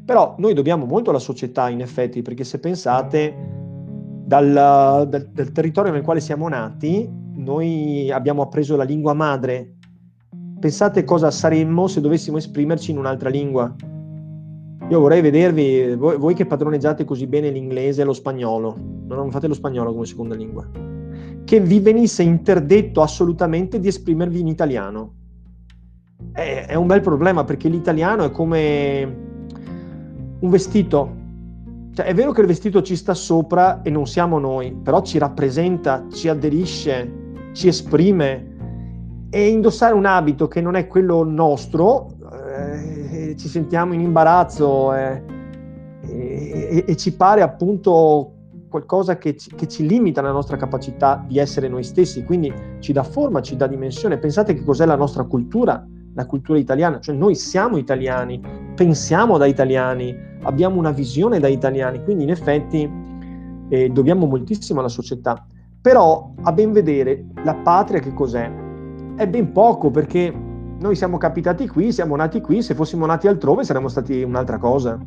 Però 0.05 0.36
noi 0.38 0.53
dobbiamo 0.53 0.86
molto 0.86 1.12
alla 1.12 1.19
società, 1.19 1.69
in 1.69 1.79
effetti, 1.79 2.22
perché 2.22 2.43
se 2.43 2.60
pensate 2.60 3.36
dal, 4.25 5.07
dal, 5.07 5.29
dal 5.31 5.51
territorio 5.51 5.91
nel 5.91 6.01
quale 6.01 6.19
siamo 6.19 6.50
nati, 6.50 7.10
noi 7.36 8.12
abbiamo 8.12 8.41
appreso 8.41 8.75
la 8.75 8.83
lingua 8.83 9.13
madre. 9.13 9.75
Pensate 10.60 11.03
cosa 11.03 11.31
saremmo 11.31 11.88
se 11.88 12.01
dovessimo 12.01 12.38
esprimerci 12.38 12.91
in 12.91 12.98
un'altra 12.98 13.29
lingua. 13.29 13.74
Io 14.89 15.00
vorrei 15.00 15.22
vedervi, 15.22 15.95
voi, 15.95 16.17
voi, 16.17 16.33
che 16.33 16.45
padroneggiate 16.45 17.05
così 17.05 17.25
bene 17.25 17.50
l'inglese 17.50 18.01
e 18.01 18.05
lo 18.05 18.13
spagnolo, 18.13 18.75
non 19.07 19.31
fate 19.31 19.48
lo 19.48 19.53
spagnolo 19.53 19.93
come 19.93 20.05
seconda 20.05 20.36
lingua, 20.36 20.69
che 21.45 21.60
vi 21.62 21.79
venisse 21.79 22.24
interdetto 22.24 23.01
assolutamente 23.01 23.79
di 23.79 23.88
esprimervi 23.88 24.41
in 24.41 24.48
italiano. 24.48 25.13
È, 26.33 26.65
è 26.67 26.75
un 26.75 26.88
bel 26.88 27.01
problema 27.01 27.45
perché 27.45 27.69
l'italiano 27.69 28.25
è 28.25 28.31
come 28.31 29.31
un 30.43 30.50
vestito. 30.50 31.21
Cioè, 31.93 32.05
è 32.05 32.13
vero 32.13 32.31
che 32.31 32.41
il 32.41 32.47
vestito 32.47 32.81
ci 32.81 32.95
sta 32.95 33.13
sopra 33.13 33.81
e 33.81 33.89
non 33.89 34.05
siamo 34.05 34.39
noi, 34.39 34.73
però 34.73 35.01
ci 35.01 35.17
rappresenta, 35.17 36.05
ci 36.12 36.27
aderisce, 36.27 37.12
ci 37.53 37.67
esprime. 37.67 38.51
E 39.29 39.47
indossare 39.47 39.93
un 39.93 40.05
abito 40.05 40.47
che 40.47 40.62
non 40.62 40.75
è 40.75 40.85
quello 40.85 41.23
nostro 41.23 42.13
eh, 42.53 43.35
ci 43.35 43.47
sentiamo 43.47 43.93
in 43.93 44.01
imbarazzo 44.01 44.93
eh, 44.93 45.23
e, 46.01 46.83
e, 46.88 46.95
ci 46.95 47.15
pare 47.15 47.41
appunto 47.41 48.31
qualcosa 48.69 49.17
che 49.17 49.35
ci, 49.35 49.51
che 49.55 49.67
ci, 49.67 49.88
limita 49.88 50.21
la 50.21 50.31
nostra 50.31 50.57
capacità 50.57 51.23
di 51.27 51.39
essere 51.39 51.67
noi 51.67 51.83
stessi, 51.83 52.23
quindi 52.23 52.53
ci 52.79 52.91
dà 52.91 53.03
forma, 53.03 53.41
ci 53.41 53.55
dà 53.55 53.67
dimensione. 53.67 54.17
Pensate 54.17 54.53
che 54.53 54.63
cos'è 54.63 54.85
la 54.85 54.95
nostra 54.95 55.23
cultura, 55.23 55.83
la 56.13 56.25
cultura 56.25 56.59
italiana, 56.59 57.00
cioè 57.00 57.15
noi 57.15 57.35
siamo 57.35 57.77
italiani, 57.77 58.41
pensiamo 58.75 59.38
da 59.38 59.45
italiani, 59.45 60.15
abbiamo 60.43 60.77
una 60.77 60.91
visione 60.91 61.39
da 61.39 61.47
italiani, 61.47 62.03
quindi 62.03 62.23
in 62.23 62.29
effetti 62.29 62.89
eh, 63.69 63.89
dobbiamo 63.89 64.25
moltissimo 64.25 64.79
alla 64.79 64.89
società. 64.89 65.45
Però 65.81 66.33
a 66.43 66.51
ben 66.53 66.71
vedere 66.71 67.25
la 67.43 67.55
patria 67.55 68.00
che 68.00 68.13
cos'è? 68.13 68.50
È 69.15 69.27
ben 69.27 69.51
poco 69.51 69.91
perché 69.91 70.33
noi 70.79 70.95
siamo 70.95 71.17
capitati 71.17 71.67
qui, 71.67 71.91
siamo 71.91 72.15
nati 72.15 72.41
qui, 72.41 72.62
se 72.62 72.73
fossimo 72.73 73.05
nati 73.05 73.27
altrove 73.27 73.63
saremmo 73.63 73.88
stati 73.88 74.21
un'altra 74.21 74.57
cosa. 74.57 75.00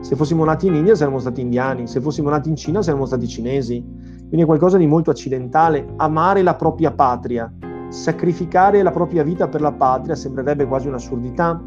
Se 0.00 0.16
fossimo 0.16 0.44
nati 0.44 0.66
in 0.66 0.74
India 0.74 0.94
saremmo 0.94 1.18
stati 1.18 1.40
indiani, 1.40 1.86
se 1.86 2.00
fossimo 2.00 2.28
nati 2.28 2.48
in 2.48 2.56
Cina 2.56 2.82
saremmo 2.82 3.06
stati 3.06 3.28
cinesi. 3.28 3.80
Quindi 3.82 4.42
è 4.42 4.44
qualcosa 4.44 4.78
di 4.78 4.86
molto 4.86 5.10
accidentale. 5.10 5.86
Amare 5.96 6.42
la 6.42 6.54
propria 6.54 6.90
patria, 6.90 7.52
sacrificare 7.88 8.82
la 8.82 8.90
propria 8.90 9.22
vita 9.22 9.46
per 9.48 9.60
la 9.60 9.72
patria 9.72 10.14
sembrerebbe 10.14 10.66
quasi 10.66 10.88
un'assurdità. 10.88 11.60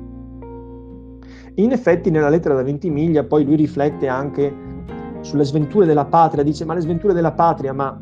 In 1.56 1.72
effetti 1.72 2.10
nella 2.10 2.30
lettera 2.30 2.56
da 2.56 2.64
Ventimiglia 2.64 3.24
poi 3.24 3.46
lui 3.46 3.56
riflette 3.56 4.08
anche 4.08 4.54
sulle 5.22 5.46
sventure 5.46 5.86
della 5.86 6.06
patria, 6.06 6.44
dice 6.44 6.66
ma 6.66 6.74
le 6.74 6.82
sventure 6.82 7.14
della 7.14 7.32
patria, 7.32 7.74
ma 7.74 8.00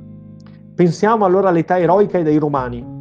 pensiamo 0.76 1.26
allora 1.26 1.50
all'età 1.50 1.78
eroica 1.78 2.22
dei 2.22 2.38
romani 2.38 2.94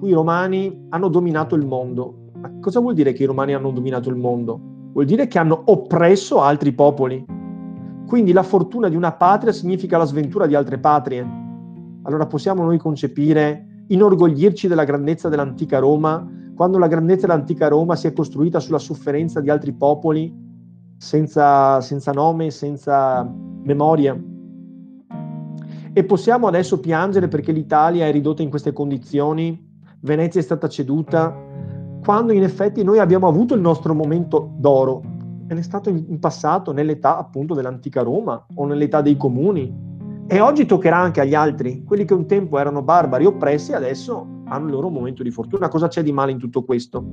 cui 0.00 0.08
i 0.08 0.14
romani 0.14 0.86
hanno 0.88 1.08
dominato 1.08 1.54
il 1.54 1.66
mondo. 1.66 2.30
Ma 2.40 2.50
cosa 2.58 2.80
vuol 2.80 2.94
dire 2.94 3.12
che 3.12 3.22
i 3.22 3.26
romani 3.26 3.52
hanno 3.52 3.70
dominato 3.70 4.08
il 4.08 4.16
mondo? 4.16 4.58
Vuol 4.92 5.04
dire 5.04 5.28
che 5.28 5.38
hanno 5.38 5.62
oppresso 5.66 6.40
altri 6.40 6.72
popoli. 6.72 7.22
Quindi 8.06 8.32
la 8.32 8.42
fortuna 8.42 8.88
di 8.88 8.96
una 8.96 9.12
patria 9.12 9.52
significa 9.52 9.98
la 9.98 10.06
sventura 10.06 10.46
di 10.46 10.54
altre 10.54 10.78
patrie. 10.78 11.24
Allora 12.02 12.26
possiamo 12.26 12.64
noi 12.64 12.78
concepire, 12.78 13.84
inorgoglirci 13.88 14.66
della 14.68 14.84
grandezza 14.84 15.28
dell'antica 15.28 15.78
Roma, 15.78 16.26
quando 16.60 16.76
la 16.76 16.88
grandezza 16.88 17.26
dell'antica 17.26 17.68
Roma 17.68 17.96
si 17.96 18.06
è 18.06 18.12
costruita 18.12 18.60
sulla 18.60 18.76
sofferenza 18.76 19.40
di 19.40 19.48
altri 19.48 19.72
popoli, 19.72 20.30
senza, 20.98 21.80
senza 21.80 22.12
nome, 22.12 22.50
senza 22.50 23.26
memoria. 23.62 24.14
E 25.90 26.04
possiamo 26.04 26.48
adesso 26.48 26.78
piangere 26.78 27.28
perché 27.28 27.52
l'Italia 27.52 28.04
è 28.04 28.12
ridotta 28.12 28.42
in 28.42 28.50
queste 28.50 28.74
condizioni 28.74 29.68
Venezia 30.00 30.38
è 30.38 30.44
stata 30.44 30.68
ceduta, 30.68 31.34
quando 32.04 32.34
in 32.34 32.42
effetti 32.42 32.84
noi 32.84 32.98
abbiamo 32.98 33.26
avuto 33.26 33.54
il 33.54 33.62
nostro 33.62 33.94
momento 33.94 34.52
d'oro, 34.58 35.00
è 35.46 35.62
stato 35.62 35.88
in 35.88 36.18
passato 36.18 36.72
nell'età 36.72 37.16
appunto 37.16 37.54
dell'antica 37.54 38.02
Roma 38.02 38.44
o 38.54 38.66
nell'età 38.66 39.00
dei 39.00 39.16
comuni. 39.16 39.89
E 40.32 40.38
oggi 40.38 40.64
toccherà 40.64 40.96
anche 40.96 41.20
agli 41.20 41.34
altri, 41.34 41.82
quelli 41.82 42.04
che 42.04 42.14
un 42.14 42.24
tempo 42.28 42.56
erano 42.56 42.82
barbari 42.82 43.24
oppressi, 43.24 43.72
adesso 43.72 44.42
hanno 44.44 44.66
il 44.66 44.70
loro 44.70 44.88
momento 44.88 45.24
di 45.24 45.30
fortuna. 45.32 45.66
Cosa 45.66 45.88
c'è 45.88 46.04
di 46.04 46.12
male 46.12 46.30
in 46.30 46.38
tutto 46.38 46.62
questo? 46.62 47.04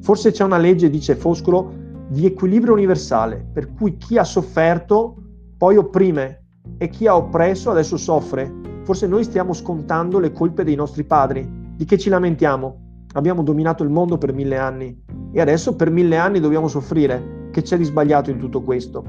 Forse 0.00 0.32
c'è 0.32 0.42
una 0.42 0.58
legge, 0.58 0.90
dice 0.90 1.14
Foscolo, 1.14 1.72
di 2.08 2.26
equilibrio 2.26 2.72
universale, 2.72 3.46
per 3.52 3.72
cui 3.74 3.96
chi 3.96 4.18
ha 4.18 4.24
sofferto 4.24 5.22
poi 5.56 5.76
opprime 5.76 6.46
e 6.78 6.88
chi 6.88 7.06
ha 7.06 7.14
oppresso 7.14 7.70
adesso 7.70 7.96
soffre. 7.96 8.52
Forse 8.82 9.06
noi 9.06 9.22
stiamo 9.22 9.52
scontando 9.52 10.18
le 10.18 10.32
colpe 10.32 10.64
dei 10.64 10.74
nostri 10.74 11.04
padri, 11.04 11.48
di 11.76 11.84
che 11.84 11.96
ci 11.96 12.08
lamentiamo? 12.08 13.04
Abbiamo 13.12 13.44
dominato 13.44 13.84
il 13.84 13.90
mondo 13.90 14.18
per 14.18 14.32
mille 14.32 14.56
anni 14.56 15.00
e 15.30 15.40
adesso 15.40 15.76
per 15.76 15.92
mille 15.92 16.16
anni 16.16 16.40
dobbiamo 16.40 16.66
soffrire. 16.66 17.50
Che 17.52 17.62
c'è 17.62 17.76
di 17.76 17.84
sbagliato 17.84 18.30
in 18.30 18.40
tutto 18.40 18.62
questo? 18.64 19.04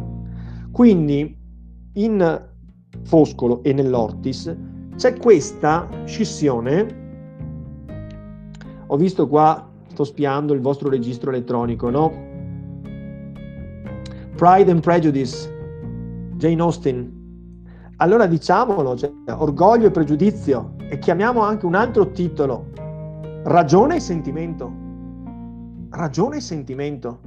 Quindi 0.71 1.35
in 1.93 2.47
Foscolo 3.03 3.63
e 3.63 3.73
nell'Ortis 3.73 4.55
c'è 4.95 5.17
questa 5.17 5.87
scissione. 6.05 6.97
Ho 8.87 8.97
visto 8.97 9.27
qua, 9.27 9.69
sto 9.87 10.03
spiando 10.03 10.53
il 10.53 10.61
vostro 10.61 10.89
registro 10.89 11.29
elettronico, 11.29 11.89
no? 11.89 12.11
Pride 14.35 14.71
and 14.71 14.81
Prejudice, 14.81 16.31
Jane 16.35 16.61
Austen, 16.61 17.17
allora 17.97 18.27
diciamolo, 18.27 18.95
cioè, 18.95 19.11
orgoglio 19.27 19.87
e 19.87 19.91
pregiudizio, 19.91 20.75
e 20.89 20.99
chiamiamo 20.99 21.41
anche 21.41 21.65
un 21.65 21.75
altro 21.75 22.11
titolo, 22.11 22.67
ragione 23.43 23.97
e 23.97 23.99
sentimento. 23.99 24.71
Ragione 25.89 26.37
e 26.37 26.41
sentimento. 26.41 27.19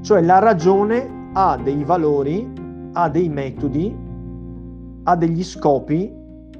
Cioè 0.00 0.22
la 0.22 0.40
ragione 0.40 1.30
ha 1.34 1.56
dei 1.56 1.84
valori, 1.84 2.52
ha 2.92 3.08
dei 3.08 3.28
metodi, 3.28 3.96
ha 5.08 5.16
degli 5.16 5.44
scopi 5.44 6.12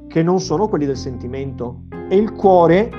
che 0.07 0.23
non 0.23 0.41
sono 0.41 0.69
quelli 0.69 0.87
del 0.87 0.97
sentimento 0.97 1.83
e 2.09 2.17
il 2.17 2.33
cuore 2.33 2.91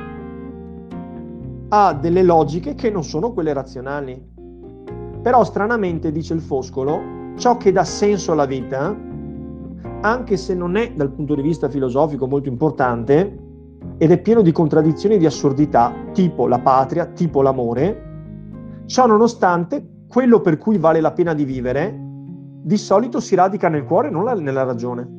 ha 1.70 1.94
delle 1.94 2.24
logiche 2.24 2.76
che 2.76 2.90
non 2.90 3.04
sono 3.04 3.32
quelle 3.32 3.54
razionali. 3.54 4.22
Però 5.22 5.44
stranamente, 5.44 6.12
dice 6.12 6.34
il 6.34 6.42
Foscolo, 6.42 7.00
ciò 7.36 7.56
che 7.58 7.72
dà 7.72 7.84
senso 7.84 8.34
alla 8.34 8.46
vita 8.46 8.96
anche 10.02 10.38
se 10.38 10.54
non 10.54 10.76
è 10.76 10.92
dal 10.94 11.12
punto 11.12 11.34
di 11.34 11.42
vista 11.42 11.70
filosofico 11.70 12.28
molto 12.28 12.50
importante 12.50 13.46
ed 13.98 14.12
è 14.12 14.20
pieno 14.20 14.42
di 14.42 14.52
contraddizioni 14.52 15.16
e 15.16 15.18
di 15.18 15.26
assurdità, 15.26 15.94
tipo 16.12 16.48
la 16.48 16.60
patria, 16.60 17.06
tipo 17.06 17.42
l'amore, 17.42 18.84
ciò 18.86 19.08
nonostante 19.08 20.04
quello 20.08 20.42
per 20.42 20.58
cui 20.58 20.78
vale 20.78 21.02
la 21.02 21.14
pena 21.14 21.34
di 21.34 21.46
vivere 21.46 22.06
di 22.62 22.78
solito 22.78 23.22
si 23.22 23.34
radica 23.34 23.70
nel 23.70 23.86
cuore, 23.86 24.10
non 24.10 24.26
nella 24.42 24.64
ragione. 24.64 25.17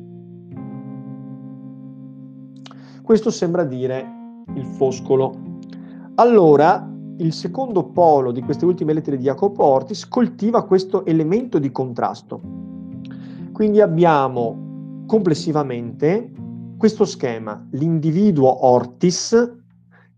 Questo 3.09 3.31
sembra 3.31 3.63
dire 3.63 4.05
il 4.53 4.63
Foscolo. 4.63 5.33
Allora, 6.13 6.87
il 7.17 7.33
secondo 7.33 7.85
polo 7.85 8.31
di 8.31 8.43
queste 8.43 8.65
ultime 8.65 8.93
lettere 8.93 9.17
di 9.17 9.23
Jacopo 9.23 9.63
Ortis 9.63 10.07
coltiva 10.07 10.63
questo 10.63 11.03
elemento 11.05 11.57
di 11.57 11.71
contrasto. 11.71 12.39
Quindi 13.51 13.81
abbiamo 13.81 15.05
complessivamente 15.07 16.31
questo 16.77 17.03
schema, 17.03 17.67
l'individuo 17.71 18.67
Ortis, 18.67 19.55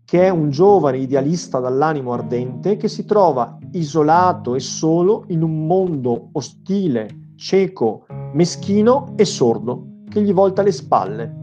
che 0.04 0.26
è 0.26 0.28
un 0.28 0.50
giovane 0.50 0.98
idealista 0.98 1.60
dall'animo 1.60 2.12
ardente 2.12 2.76
che 2.76 2.88
si 2.88 3.06
trova 3.06 3.56
isolato 3.70 4.54
e 4.54 4.60
solo 4.60 5.24
in 5.28 5.42
un 5.42 5.66
mondo 5.66 6.28
ostile, 6.32 7.08
cieco, 7.36 8.04
meschino 8.34 9.14
e 9.16 9.24
sordo, 9.24 9.86
che 10.10 10.20
gli 10.20 10.34
volta 10.34 10.60
le 10.60 10.72
spalle, 10.72 11.40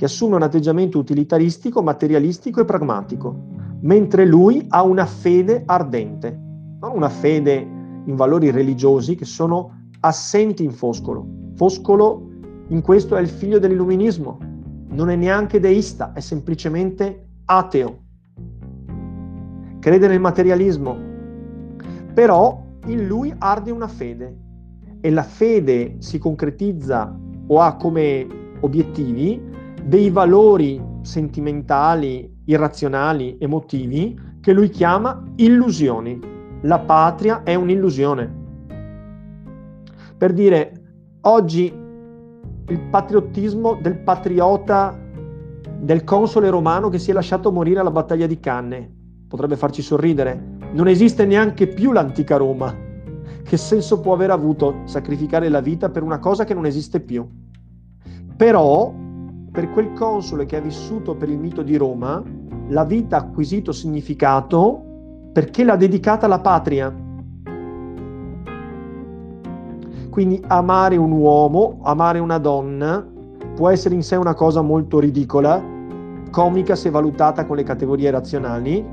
che 0.00 0.06
assume 0.06 0.36
un 0.36 0.42
atteggiamento 0.42 0.98
utilitaristico, 0.98 1.82
materialistico 1.82 2.62
e 2.62 2.64
pragmatico, 2.64 3.36
mentre 3.82 4.24
lui 4.24 4.64
ha 4.70 4.82
una 4.82 5.04
fede 5.04 5.62
ardente, 5.66 6.30
non 6.80 6.92
una 6.94 7.10
fede 7.10 7.56
in 8.06 8.14
valori 8.14 8.50
religiosi 8.50 9.14
che 9.14 9.26
sono 9.26 9.88
assenti 10.00 10.64
in 10.64 10.70
Foscolo. 10.70 11.50
Foscolo 11.54 12.30
in 12.68 12.80
questo 12.80 13.14
è 13.14 13.20
il 13.20 13.28
figlio 13.28 13.58
dell'illuminismo, 13.58 14.38
non 14.88 15.10
è 15.10 15.16
neanche 15.16 15.60
deista, 15.60 16.14
è 16.14 16.20
semplicemente 16.20 17.26
ateo. 17.44 17.98
Crede 19.80 20.08
nel 20.08 20.20
materialismo, 20.20 20.96
però 22.14 22.58
in 22.86 23.06
lui 23.06 23.34
arde 23.36 23.70
una 23.70 23.88
fede 23.88 24.34
e 25.02 25.10
la 25.10 25.24
fede 25.24 25.96
si 25.98 26.16
concretizza 26.16 27.14
o 27.48 27.60
ha 27.60 27.76
come 27.76 28.26
obiettivi 28.60 29.49
dei 29.84 30.10
valori 30.10 30.80
sentimentali, 31.02 32.32
irrazionali, 32.44 33.36
emotivi 33.38 34.18
che 34.40 34.52
lui 34.52 34.68
chiama 34.68 35.22
illusioni. 35.36 36.18
La 36.62 36.78
patria 36.78 37.42
è 37.42 37.54
un'illusione. 37.54 38.38
Per 40.16 40.32
dire, 40.32 40.72
oggi 41.22 41.72
il 42.68 42.80
patriottismo 42.90 43.78
del 43.80 43.98
patriota 43.98 44.98
del 45.78 46.04
console 46.04 46.50
romano 46.50 46.88
che 46.88 46.98
si 46.98 47.10
è 47.10 47.14
lasciato 47.14 47.50
morire 47.50 47.80
alla 47.80 47.90
battaglia 47.90 48.26
di 48.26 48.38
Canne. 48.38 48.98
Potrebbe 49.26 49.56
farci 49.56 49.80
sorridere. 49.80 50.58
Non 50.72 50.88
esiste 50.88 51.24
neanche 51.24 51.66
più 51.66 51.92
l'antica 51.92 52.36
Roma. 52.36 52.74
Che 53.42 53.56
senso 53.56 54.00
può 54.00 54.12
aver 54.12 54.30
avuto 54.30 54.82
sacrificare 54.84 55.48
la 55.48 55.60
vita 55.60 55.88
per 55.88 56.02
una 56.02 56.18
cosa 56.18 56.44
che 56.44 56.54
non 56.54 56.66
esiste 56.66 57.00
più? 57.00 57.26
Però, 58.36 58.94
per 59.50 59.70
quel 59.70 59.92
console 59.92 60.46
che 60.46 60.56
ha 60.56 60.60
vissuto 60.60 61.14
per 61.14 61.28
il 61.28 61.38
mito 61.38 61.62
di 61.62 61.76
Roma, 61.76 62.22
la 62.68 62.84
vita 62.84 63.16
ha 63.16 63.20
acquisito 63.20 63.72
significato 63.72 64.82
perché 65.32 65.64
l'ha 65.64 65.76
dedicata 65.76 66.26
alla 66.26 66.40
patria 66.40 67.08
quindi 70.10 70.42
amare 70.48 70.96
un 70.96 71.12
uomo, 71.12 71.78
amare 71.82 72.18
una 72.18 72.38
donna, 72.38 73.06
può 73.54 73.70
essere 73.70 73.94
in 73.94 74.02
sé 74.02 74.16
una 74.16 74.34
cosa 74.34 74.60
molto 74.60 74.98
ridicola, 74.98 75.62
comica 76.30 76.74
se 76.74 76.90
valutata 76.90 77.46
con 77.46 77.56
le 77.56 77.62
categorie 77.62 78.10
razionali, 78.10 78.84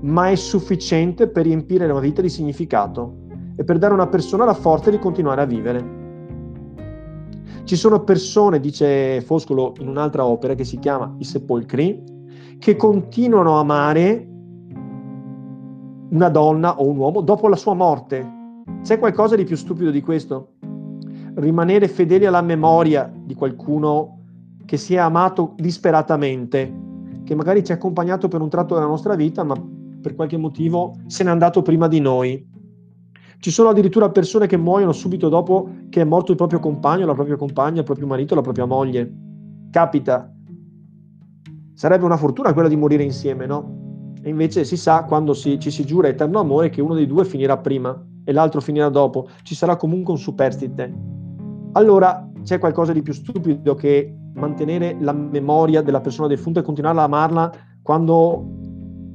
ma 0.00 0.28
è 0.28 0.34
sufficiente 0.34 1.28
per 1.28 1.44
riempire 1.44 1.86
la 1.86 1.98
vita 2.00 2.20
di 2.20 2.28
significato 2.28 3.26
e 3.56 3.64
per 3.64 3.78
dare 3.78 3.92
a 3.92 3.96
una 3.96 4.08
persona 4.08 4.44
la 4.44 4.54
forza 4.54 4.90
di 4.90 4.98
continuare 4.98 5.40
a 5.40 5.46
vivere. 5.46 5.97
Ci 7.68 7.76
sono 7.76 8.02
persone, 8.02 8.60
dice 8.60 9.20
Foscolo 9.20 9.74
in 9.80 9.88
un'altra 9.88 10.24
opera 10.24 10.54
che 10.54 10.64
si 10.64 10.78
chiama 10.78 11.14
I 11.18 11.24
Sepolcri, 11.24 12.02
che 12.58 12.76
continuano 12.76 13.56
a 13.56 13.58
amare 13.58 14.26
una 16.08 16.30
donna 16.30 16.80
o 16.80 16.88
un 16.88 16.96
uomo 16.96 17.20
dopo 17.20 17.46
la 17.46 17.56
sua 17.56 17.74
morte, 17.74 18.26
c'è 18.82 18.98
qualcosa 18.98 19.36
di 19.36 19.44
più 19.44 19.54
stupido 19.54 19.90
di 19.90 20.00
questo? 20.00 20.54
Rimanere 21.34 21.88
fedeli 21.88 22.24
alla 22.24 22.40
memoria 22.40 23.12
di 23.14 23.34
qualcuno 23.34 24.22
che 24.64 24.78
si 24.78 24.94
è 24.94 24.98
amato 24.98 25.52
disperatamente, 25.58 26.74
che 27.22 27.34
magari 27.34 27.62
ci 27.62 27.72
ha 27.72 27.74
accompagnato 27.74 28.28
per 28.28 28.40
un 28.40 28.48
tratto 28.48 28.76
della 28.76 28.86
nostra 28.86 29.14
vita, 29.14 29.44
ma 29.44 29.54
per 30.00 30.14
qualche 30.14 30.38
motivo 30.38 30.94
se 31.04 31.22
n'è 31.22 31.28
andato 31.28 31.60
prima 31.60 31.86
di 31.86 32.00
noi. 32.00 32.47
Ci 33.40 33.52
sono 33.52 33.68
addirittura 33.68 34.10
persone 34.10 34.48
che 34.48 34.56
muoiono 34.56 34.90
subito 34.90 35.28
dopo 35.28 35.70
che 35.90 36.00
è 36.00 36.04
morto 36.04 36.32
il 36.32 36.36
proprio 36.36 36.58
compagno, 36.58 37.06
la 37.06 37.14
propria 37.14 37.36
compagna, 37.36 37.78
il 37.78 37.84
proprio 37.84 38.06
marito, 38.06 38.34
la 38.34 38.40
propria 38.40 38.64
moglie. 38.64 39.12
Capita. 39.70 40.32
Sarebbe 41.72 42.04
una 42.04 42.16
fortuna 42.16 42.52
quella 42.52 42.68
di 42.68 42.74
morire 42.74 43.04
insieme, 43.04 43.46
no? 43.46 44.12
E 44.22 44.28
invece 44.28 44.64
si 44.64 44.76
sa 44.76 45.04
quando 45.04 45.34
si, 45.34 45.60
ci 45.60 45.70
si 45.70 45.86
giura 45.86 46.08
eterno 46.08 46.40
amore 46.40 46.68
che 46.70 46.80
uno 46.80 46.94
dei 46.94 47.06
due 47.06 47.24
finirà 47.24 47.56
prima 47.56 47.96
e 48.24 48.32
l'altro 48.32 48.60
finirà 48.60 48.88
dopo, 48.88 49.28
ci 49.44 49.54
sarà 49.54 49.76
comunque 49.76 50.12
un 50.12 50.18
superstite. 50.18 50.92
Allora 51.72 52.28
c'è 52.42 52.58
qualcosa 52.58 52.92
di 52.92 53.02
più 53.02 53.12
stupido 53.12 53.76
che 53.76 54.12
mantenere 54.34 54.96
la 54.98 55.12
memoria 55.12 55.80
della 55.80 56.00
persona 56.00 56.26
defunta 56.26 56.58
e 56.58 56.64
continuare 56.64 56.98
ad 56.98 57.04
amarla 57.04 57.52
quando 57.82 58.44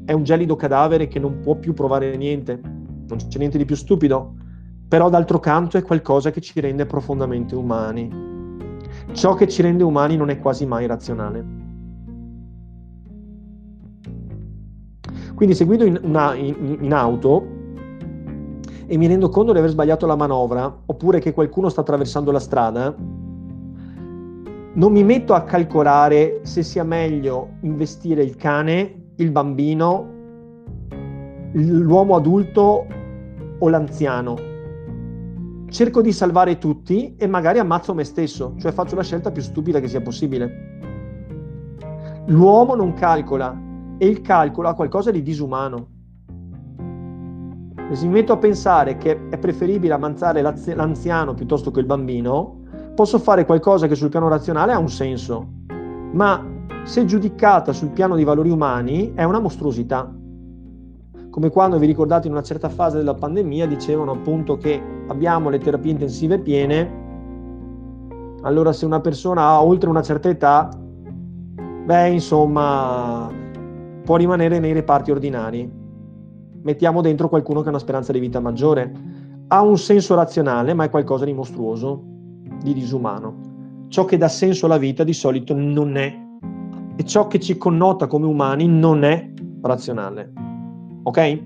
è 0.06 0.14
un 0.14 0.24
gelido 0.24 0.56
cadavere 0.56 1.10
che 1.10 1.20
non 1.20 1.42
può 1.42 1.56
più 1.56 1.74
provare 1.74 2.16
niente. 2.16 2.83
Non 3.16 3.28
c'è 3.28 3.38
niente 3.38 3.58
di 3.58 3.66
più 3.66 3.76
stupido. 3.76 4.34
Però 4.88 5.10
d'altro 5.10 5.40
canto 5.40 5.78
è 5.78 5.84
qualcosa 5.84 6.32
che 6.32 6.42
ci 6.42 6.60
rende 6.60 6.86
profondamente 6.86 7.56
umani. 7.56 8.10
Ciò 9.14 9.34
che 9.34 9.48
ci 9.48 9.62
rende 9.62 9.84
umani 9.84 10.18
non 10.18 10.30
è 10.30 10.40
quasi 10.40 10.66
mai 10.66 10.86
razionale. 10.86 11.62
Quindi 15.36 15.56
seguendo 15.56 15.86
in, 15.86 16.00
una, 16.04 16.36
in, 16.36 16.78
in 16.82 16.94
auto 16.94 17.46
e 18.86 18.98
mi 18.98 19.08
rendo 19.08 19.30
conto 19.30 19.52
di 19.52 19.58
aver 19.58 19.72
sbagliato 19.72 20.06
la 20.06 20.16
manovra 20.16 20.82
oppure 20.86 21.20
che 21.20 21.34
qualcuno 21.34 21.70
sta 21.70 21.82
attraversando 21.82 22.32
la 22.32 22.40
strada, 22.40 22.96
non 24.76 24.92
mi 24.92 25.04
metto 25.04 25.34
a 25.34 25.42
calcolare 25.44 26.42
se 26.44 26.62
sia 26.62 26.84
meglio 26.84 27.54
investire 27.62 28.24
il 28.24 28.36
cane, 28.36 29.12
il 29.16 29.32
bambino, 29.32 30.08
l'uomo 31.54 32.16
adulto 32.16 32.86
o 33.64 33.70
l'anziano. 33.70 34.36
Cerco 35.70 36.02
di 36.02 36.12
salvare 36.12 36.58
tutti 36.58 37.16
e 37.16 37.26
magari 37.28 37.60
ammazzo 37.60 37.94
me 37.94 38.04
stesso, 38.04 38.56
cioè 38.60 38.74
faccio 38.74 38.96
la 38.96 39.04
scelta 39.04 39.32
più 39.32 39.42
stupida 39.42 39.80
che 39.80 39.88
sia 39.88 40.02
possibile. 40.02 40.82
L'uomo 42.28 42.76
non 42.76 42.94
calcola 42.94 43.58
e 43.98 44.06
il 44.06 44.22
calcolo 44.22 44.68
ha 44.68 44.74
qualcosa 44.74 45.12
di 45.12 45.22
disumano. 45.22 45.88
Se 47.92 48.06
mi 48.06 48.14
metto 48.14 48.34
a 48.34 48.38
pensare 48.38 48.98
che 48.98 49.30
è 49.30 49.38
preferibile 49.38 49.94
ammazzare 49.94 50.42
l'anziano 50.42 51.34
piuttosto 51.34 51.72
che 51.72 51.80
il 51.80 51.86
bambino, 51.86 52.64
posso 52.96 53.18
fare 53.18 53.46
qualcosa 53.46 53.88
che 53.88 53.96
sul 53.96 54.10
piano 54.10 54.28
razionale 54.28 54.74
ha 54.74 54.80
un 54.80 54.90
senso, 54.90 55.48
ma 56.12 56.46
se 56.84 57.06
giudicata 57.06 57.72
sul 57.72 57.90
piano 57.90 58.16
dei 58.16 58.24
valori 58.24 58.50
umani 58.50 59.14
è 59.14 59.24
una 59.24 59.40
mostruosità. 59.40 60.12
Come 61.34 61.50
quando 61.50 61.80
vi 61.80 61.88
ricordate 61.88 62.28
in 62.28 62.34
una 62.34 62.44
certa 62.44 62.70
fase 62.70 62.98
della 62.98 63.16
pandemia 63.16 63.66
dicevano 63.66 64.12
appunto 64.12 64.56
che 64.56 64.80
abbiamo 65.08 65.50
le 65.50 65.58
terapie 65.58 65.90
intensive 65.90 66.38
piene, 66.38 67.02
allora 68.44 68.72
se 68.72 68.86
una 68.86 69.00
persona 69.00 69.42
ha 69.42 69.64
oltre 69.64 69.90
una 69.90 70.04
certa 70.04 70.30
età, 70.30 70.70
beh 71.86 72.10
insomma 72.10 73.32
può 74.04 74.16
rimanere 74.16 74.60
nei 74.60 74.74
reparti 74.74 75.10
ordinari 75.10 75.82
mettiamo 76.62 77.02
dentro 77.02 77.30
qualcuno 77.30 77.62
che 77.62 77.68
ha 77.68 77.72
una 77.72 77.80
speranza 77.80 78.12
di 78.12 78.20
vita 78.20 78.40
maggiore. 78.40 78.92
Ha 79.48 79.60
un 79.64 79.80
senso 79.80 80.14
razionale, 80.14 80.76
ma 80.76 80.84
è 80.84 80.92
qualcosa 80.92 81.26
di 81.26 81.34
mostruoso, 81.34 82.00
di 82.62 82.76
disumano. 82.76 83.88
Ciò 83.88 84.06
che 84.06 84.18
dà 84.18 84.28
senso 84.28 84.68
alla 84.68 84.78
vita 84.78 85.04
di 85.04 85.14
solito 85.14 85.56
non 85.56 85.98
è, 85.98 86.16
e 86.96 87.04
ciò 87.06 87.26
che 87.26 87.40
ci 87.40 87.58
connota 87.58 88.06
come 88.06 88.28
umani 88.28 88.68
non 88.68 89.04
è 89.04 89.32
razionale. 89.62 90.53
Ok? 91.04 91.42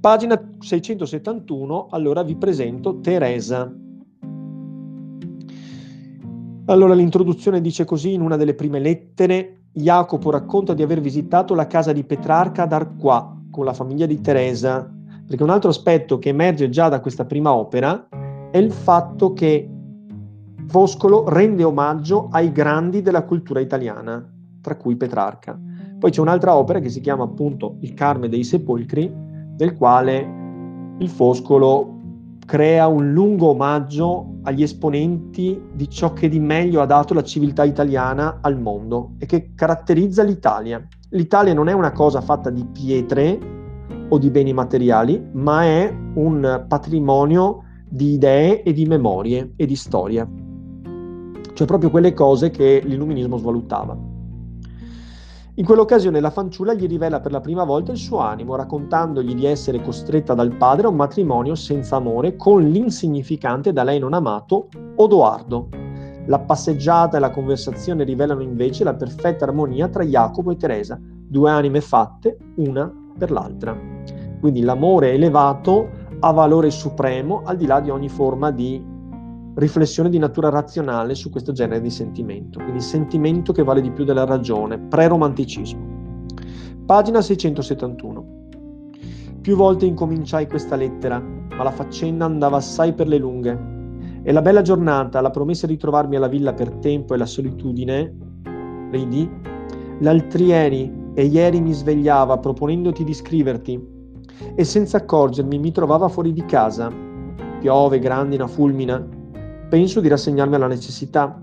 Pagina 0.00 0.40
671, 0.58 1.88
allora 1.90 2.22
vi 2.22 2.36
presento 2.36 3.00
Teresa. 3.00 3.72
Allora 6.66 6.94
l'introduzione 6.94 7.60
dice 7.60 7.84
così 7.84 8.12
in 8.12 8.20
una 8.20 8.36
delle 8.36 8.54
prime 8.54 8.78
lettere, 8.78 9.64
Jacopo 9.72 10.30
racconta 10.30 10.72
di 10.72 10.82
aver 10.82 11.00
visitato 11.00 11.54
la 11.54 11.66
casa 11.66 11.92
di 11.92 12.04
Petrarca 12.04 12.62
ad 12.62 12.72
Arquà, 12.72 13.36
con 13.50 13.64
la 13.64 13.72
famiglia 13.72 14.06
di 14.06 14.20
Teresa, 14.20 14.90
perché 15.26 15.42
un 15.42 15.50
altro 15.50 15.70
aspetto 15.70 16.18
che 16.18 16.30
emerge 16.30 16.68
già 16.68 16.88
da 16.88 17.00
questa 17.00 17.24
prima 17.24 17.52
opera 17.52 18.08
è 18.50 18.58
il 18.58 18.72
fatto 18.72 19.32
che 19.32 19.68
Foscolo 20.66 21.28
rende 21.28 21.64
omaggio 21.64 22.28
ai 22.30 22.50
grandi 22.50 23.02
della 23.02 23.24
cultura 23.24 23.60
italiana, 23.60 24.26
tra 24.60 24.76
cui 24.76 24.96
Petrarca. 24.96 25.58
Poi 26.04 26.12
c'è 26.12 26.20
un'altra 26.20 26.54
opera 26.54 26.80
che 26.80 26.90
si 26.90 27.00
chiama 27.00 27.24
appunto 27.24 27.76
Il 27.80 27.94
Carme 27.94 28.28
dei 28.28 28.44
Sepolcri, 28.44 29.10
nel 29.56 29.74
quale 29.74 30.96
il 30.98 31.08
Foscolo 31.08 31.98
crea 32.44 32.86
un 32.88 33.10
lungo 33.12 33.46
omaggio 33.46 34.34
agli 34.42 34.62
esponenti 34.62 35.58
di 35.72 35.88
ciò 35.88 36.12
che 36.12 36.28
di 36.28 36.38
meglio 36.38 36.82
ha 36.82 36.84
dato 36.84 37.14
la 37.14 37.22
civiltà 37.22 37.64
italiana 37.64 38.40
al 38.42 38.60
mondo 38.60 39.12
e 39.16 39.24
che 39.24 39.54
caratterizza 39.54 40.22
l'Italia 40.22 40.86
l'Italia 41.08 41.54
non 41.54 41.68
è 41.68 41.72
una 41.72 41.92
cosa 41.92 42.20
fatta 42.20 42.50
di 42.50 42.66
pietre 42.70 43.38
o 44.10 44.18
di 44.18 44.28
beni 44.28 44.52
materiali, 44.52 45.26
ma 45.32 45.62
è 45.62 45.90
un 46.16 46.66
patrimonio 46.68 47.62
di 47.88 48.12
idee 48.12 48.62
e 48.62 48.74
di 48.74 48.84
memorie 48.84 49.54
e 49.56 49.64
di 49.64 49.74
storia. 49.74 50.28
cioè 51.54 51.66
proprio 51.66 51.88
quelle 51.88 52.12
cose 52.12 52.50
che 52.50 52.82
l'illuminismo 52.84 53.38
svalutava. 53.38 54.12
In 55.56 55.64
quell'occasione 55.64 56.18
la 56.18 56.30
fanciulla 56.30 56.74
gli 56.74 56.88
rivela 56.88 57.20
per 57.20 57.30
la 57.30 57.40
prima 57.40 57.62
volta 57.62 57.92
il 57.92 57.96
suo 57.96 58.18
animo, 58.18 58.56
raccontandogli 58.56 59.36
di 59.36 59.46
essere 59.46 59.80
costretta 59.80 60.34
dal 60.34 60.56
padre 60.56 60.86
a 60.86 60.90
un 60.90 60.96
matrimonio 60.96 61.54
senza 61.54 61.94
amore 61.94 62.34
con 62.34 62.64
l'insignificante 62.64 63.72
da 63.72 63.84
lei 63.84 64.00
non 64.00 64.14
amato 64.14 64.66
Odoardo. 64.96 65.68
La 66.26 66.40
passeggiata 66.40 67.18
e 67.18 67.20
la 67.20 67.30
conversazione 67.30 68.02
rivelano 68.02 68.42
invece 68.42 68.82
la 68.82 68.94
perfetta 68.94 69.44
armonia 69.44 69.86
tra 69.86 70.02
Jacopo 70.02 70.50
e 70.50 70.56
Teresa, 70.56 70.98
due 71.00 71.48
anime 71.48 71.80
fatte 71.80 72.36
una 72.56 72.92
per 73.16 73.30
l'altra. 73.30 73.78
Quindi 74.40 74.60
l'amore 74.62 75.12
elevato 75.12 75.88
ha 76.18 76.32
valore 76.32 76.72
supremo 76.72 77.42
al 77.44 77.56
di 77.56 77.66
là 77.66 77.78
di 77.78 77.90
ogni 77.90 78.08
forma 78.08 78.50
di 78.50 78.84
riflessione 79.54 80.08
di 80.08 80.18
natura 80.18 80.48
razionale 80.48 81.14
su 81.14 81.30
questo 81.30 81.52
genere 81.52 81.80
di 81.80 81.90
sentimento, 81.90 82.58
quindi 82.58 82.80
sentimento 82.80 83.52
che 83.52 83.62
vale 83.62 83.80
di 83.80 83.90
più 83.90 84.04
della 84.04 84.24
ragione, 84.24 84.78
pre-romanticismo. 84.78 85.92
Pagina 86.84 87.20
671. 87.20 88.32
Più 89.40 89.56
volte 89.56 89.86
incominciai 89.86 90.48
questa 90.48 90.76
lettera, 90.76 91.18
ma 91.20 91.62
la 91.62 91.70
faccenda 91.70 92.24
andava 92.24 92.56
assai 92.56 92.92
per 92.94 93.06
le 93.08 93.18
lunghe. 93.18 93.72
E 94.22 94.32
la 94.32 94.42
bella 94.42 94.62
giornata, 94.62 95.20
la 95.20 95.30
promessa 95.30 95.66
di 95.66 95.76
trovarmi 95.76 96.16
alla 96.16 96.28
villa 96.28 96.52
per 96.54 96.70
tempo 96.74 97.14
e 97.14 97.18
la 97.18 97.26
solitudine, 97.26 98.12
ridi, 98.90 99.30
l'altrieri 100.00 100.90
e 101.14 101.24
ieri 101.26 101.60
mi 101.60 101.72
svegliava 101.72 102.38
proponendoti 102.38 103.04
di 103.04 103.14
scriverti 103.14 103.92
e 104.54 104.64
senza 104.64 104.96
accorgermi 104.96 105.58
mi 105.58 105.72
trovava 105.72 106.08
fuori 106.08 106.32
di 106.32 106.44
casa. 106.44 106.90
Piove, 107.60 107.98
grandina, 107.98 108.46
fulmina, 108.46 109.06
penso 109.68 110.00
di 110.00 110.08
rassegnarmi 110.08 110.54
alla 110.54 110.66
necessità 110.66 111.42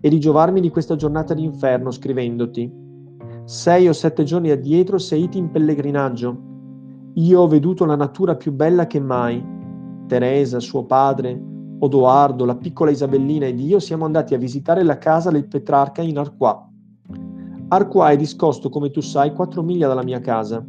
e 0.00 0.08
di 0.08 0.20
giovarmi 0.20 0.60
di 0.60 0.70
questa 0.70 0.96
giornata 0.96 1.34
d'inferno 1.34 1.90
scrivendoti. 1.90 2.70
Sei 3.44 3.88
o 3.88 3.92
sette 3.92 4.24
giorni 4.24 4.50
addietro 4.50 4.98
seiti 4.98 5.38
in 5.38 5.50
pellegrinaggio. 5.50 6.52
Io 7.14 7.40
ho 7.40 7.46
veduto 7.46 7.84
la 7.84 7.96
natura 7.96 8.36
più 8.36 8.52
bella 8.52 8.86
che 8.86 9.00
mai. 9.00 9.42
Teresa, 10.06 10.60
suo 10.60 10.84
padre, 10.84 11.40
Odoardo, 11.78 12.44
la 12.44 12.56
piccola 12.56 12.90
Isabellina 12.90 13.46
ed 13.46 13.60
io 13.60 13.78
siamo 13.78 14.04
andati 14.04 14.34
a 14.34 14.38
visitare 14.38 14.82
la 14.82 14.98
casa 14.98 15.30
del 15.30 15.46
Petrarca 15.46 16.02
in 16.02 16.18
Arquà. 16.18 16.68
Arquà 17.68 18.10
è 18.10 18.16
discosto, 18.16 18.68
come 18.68 18.90
tu 18.90 19.00
sai, 19.00 19.32
quattro 19.32 19.62
miglia 19.62 19.88
dalla 19.88 20.02
mia 20.02 20.20
casa, 20.20 20.64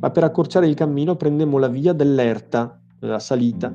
ma 0.00 0.10
per 0.10 0.24
accorciare 0.24 0.66
il 0.66 0.74
cammino 0.74 1.16
prendemmo 1.16 1.58
la 1.58 1.68
via 1.68 1.92
dell'Erta, 1.92 2.78
la 3.00 3.18
salita, 3.18 3.72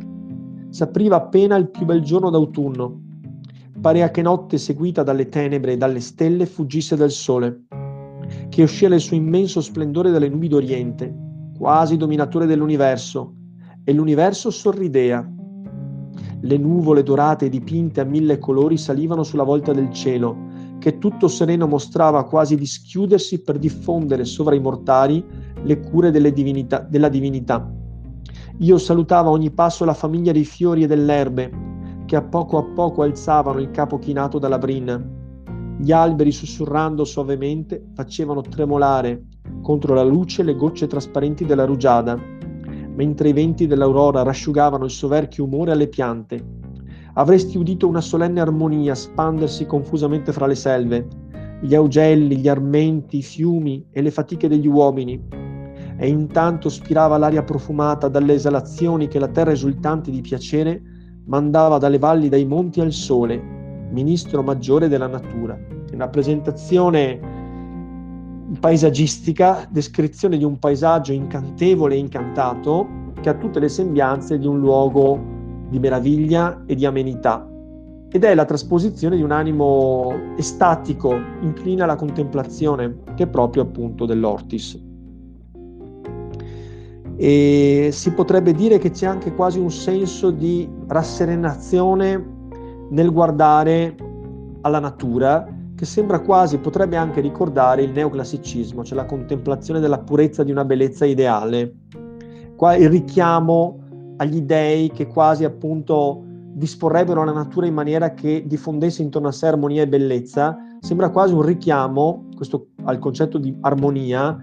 S'apriva 0.73 1.17
appena 1.17 1.55
il 1.55 1.69
più 1.69 1.85
bel 1.85 2.01
giorno 2.01 2.31
d'autunno. 2.31 2.99
Parea 3.79 4.09
che 4.09 4.23
notte 4.23 4.57
seguita 4.57 5.03
dalle 5.03 5.29
tenebre 5.29 5.73
e 5.73 5.77
dalle 5.77 5.99
stelle 5.99 6.47
fuggisse 6.47 6.95
dal 6.95 7.11
sole, 7.11 7.65
che 8.49 8.63
uscì 8.63 8.87
nel 8.87 8.99
suo 8.99 9.15
immenso 9.15 9.61
splendore 9.61 10.09
dalle 10.09 10.29
nubi 10.29 10.47
d'Oriente, 10.47 11.13
quasi 11.55 11.95
dominatore 11.95 12.47
dell'universo, 12.47 13.35
e 13.83 13.93
l'universo 13.93 14.49
sorridea. 14.49 15.31
Le 16.41 16.57
nuvole 16.57 17.03
dorate 17.03 17.45
e 17.45 17.49
dipinte 17.49 18.01
a 18.01 18.05
mille 18.05 18.39
colori 18.39 18.75
salivano 18.75 19.21
sulla 19.21 19.43
volta 19.43 19.73
del 19.73 19.91
cielo, 19.91 20.35
che 20.79 20.97
tutto 20.97 21.27
sereno 21.27 21.67
mostrava 21.67 22.23
quasi 22.23 22.55
di 22.55 22.65
schiudersi 22.65 23.43
per 23.43 23.59
diffondere 23.59 24.25
sovra 24.25 24.55
i 24.55 24.59
mortali 24.59 25.23
le 25.61 25.79
cure 25.81 26.09
divinità, 26.33 26.79
della 26.79 27.09
divinità. 27.09 27.71
Io 28.59 28.77
salutavo 28.77 29.29
a 29.29 29.31
ogni 29.33 29.49
passo 29.49 29.83
la 29.83 29.95
famiglia 29.95 30.31
dei 30.31 30.45
fiori 30.45 30.83
e 30.83 30.87
delle 30.87 31.13
erbe, 31.13 31.51
che 32.05 32.15
a 32.15 32.21
poco 32.21 32.59
a 32.59 32.63
poco 32.63 33.01
alzavano 33.01 33.59
il 33.59 33.71
capo 33.71 33.97
chinato 33.97 34.37
dalla 34.37 34.59
brina. 34.59 35.03
Gli 35.77 35.91
alberi, 35.91 36.31
sussurrando 36.31 37.03
suavemente, 37.03 37.83
facevano 37.95 38.41
tremolare 38.41 39.23
contro 39.63 39.95
la 39.95 40.03
luce 40.03 40.43
le 40.43 40.55
gocce 40.55 40.85
trasparenti 40.85 41.45
della 41.45 41.65
rugiada, 41.65 42.15
mentre 42.95 43.29
i 43.29 43.33
venti 43.33 43.65
dell'aurora 43.65 44.21
rasciugavano 44.21 44.85
il 44.85 44.91
soverchio 44.91 45.45
umore 45.45 45.71
alle 45.71 45.87
piante. 45.87 46.45
Avresti 47.15 47.57
udito 47.57 47.87
una 47.87 48.01
solenne 48.01 48.39
armonia 48.39 48.93
spandersi 48.93 49.65
confusamente 49.65 50.31
fra 50.31 50.45
le 50.45 50.55
selve, 50.55 51.07
gli 51.59 51.73
augelli, 51.73 52.37
gli 52.37 52.47
armenti, 52.47 53.17
i 53.17 53.23
fiumi 53.23 53.87
e 53.89 54.01
le 54.01 54.11
fatiche 54.11 54.47
degli 54.47 54.67
uomini, 54.67 55.42
e 56.03 56.09
intanto 56.09 56.67
spirava 56.67 57.17
l'aria 57.17 57.43
profumata 57.43 58.09
dalle 58.09 58.33
esalazioni 58.33 59.07
che 59.07 59.19
la 59.19 59.29
terra 59.29 59.51
esultante 59.51 60.11
di 60.11 60.19
piacere 60.19 60.81
mandava 61.27 61.77
dalle 61.77 61.97
valli, 61.97 62.27
dai 62.27 62.43
monti 62.43 62.81
al 62.81 62.91
sole, 62.91 63.41
ministro 63.89 64.43
maggiore 64.43 64.89
della 64.89 65.07
natura. 65.07 65.57
Una 65.93 66.09
presentazione 66.09 67.17
paesaggistica, 68.59 69.65
descrizione 69.69 70.37
di 70.37 70.43
un 70.43 70.59
paesaggio 70.59 71.13
incantevole 71.13 71.95
e 71.95 71.99
incantato 71.99 72.85
che 73.21 73.29
ha 73.29 73.35
tutte 73.35 73.61
le 73.61 73.69
sembianze 73.69 74.37
di 74.37 74.45
un 74.45 74.59
luogo 74.59 75.17
di 75.69 75.79
meraviglia 75.79 76.63
e 76.65 76.75
di 76.75 76.85
amenità. 76.85 77.49
Ed 78.11 78.25
è 78.25 78.35
la 78.35 78.43
trasposizione 78.43 79.15
di 79.15 79.21
un 79.21 79.31
animo 79.31 80.13
estatico, 80.35 81.17
inclina 81.39 81.85
alla 81.85 81.95
contemplazione, 81.95 82.93
che 83.15 83.23
è 83.23 83.27
proprio 83.27 83.63
appunto 83.63 84.05
dell'Ortis 84.05 84.91
e 87.15 87.89
si 87.91 88.11
potrebbe 88.11 88.53
dire 88.53 88.77
che 88.77 88.91
c'è 88.91 89.05
anche 89.05 89.33
quasi 89.33 89.59
un 89.59 89.71
senso 89.71 90.31
di 90.31 90.67
rasserenazione 90.87 92.31
nel 92.89 93.11
guardare 93.11 93.95
alla 94.61 94.79
natura 94.79 95.47
che 95.75 95.85
sembra 95.85 96.19
quasi, 96.19 96.59
potrebbe 96.59 96.95
anche 96.95 97.19
ricordare 97.19 97.83
il 97.83 97.91
neoclassicismo, 97.91 98.83
cioè 98.83 98.95
la 98.95 99.05
contemplazione 99.05 99.79
della 99.79 99.99
purezza 99.99 100.43
di 100.43 100.51
una 100.51 100.63
bellezza 100.63 101.05
ideale, 101.05 101.75
il 102.77 102.89
richiamo 102.89 103.79
agli 104.17 104.41
dei 104.41 104.89
che 104.91 105.07
quasi 105.07 105.43
appunto 105.43 106.23
disporrebbero 106.53 107.23
la 107.23 107.31
natura 107.31 107.65
in 107.65 107.73
maniera 107.73 108.13
che 108.13 108.43
diffondesse 108.45 109.01
intorno 109.01 109.27
a 109.27 109.31
sé 109.31 109.47
armonia 109.47 109.81
e 109.81 109.87
bellezza, 109.87 110.55
sembra 110.79 111.09
quasi 111.09 111.33
un 111.33 111.41
richiamo 111.41 112.25
questo, 112.35 112.67
al 112.83 112.99
concetto 112.99 113.37
di 113.37 113.55
armonia 113.61 114.37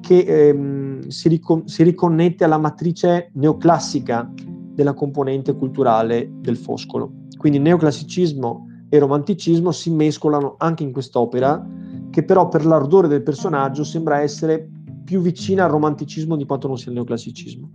che 0.00 0.20
ehm, 0.20 0.85
si, 1.10 1.28
ricon- 1.28 1.66
si 1.66 1.82
riconnette 1.82 2.44
alla 2.44 2.58
matrice 2.58 3.30
neoclassica 3.34 4.32
della 4.72 4.94
componente 4.94 5.54
culturale 5.54 6.30
del 6.40 6.56
Foscolo. 6.56 7.12
Quindi 7.36 7.58
neoclassicismo 7.58 8.66
e 8.88 8.98
romanticismo 8.98 9.72
si 9.72 9.90
mescolano 9.90 10.56
anche 10.58 10.82
in 10.82 10.92
quest'opera, 10.92 11.64
che 12.10 12.24
però 12.24 12.48
per 12.48 12.64
l'ardore 12.64 13.08
del 13.08 13.22
personaggio 13.22 13.84
sembra 13.84 14.20
essere 14.20 14.68
più 15.04 15.20
vicina 15.20 15.64
al 15.64 15.70
romanticismo 15.70 16.36
di 16.36 16.44
quanto 16.44 16.66
non 16.68 16.78
sia 16.78 16.88
il 16.88 16.96
neoclassicismo. 16.96 17.70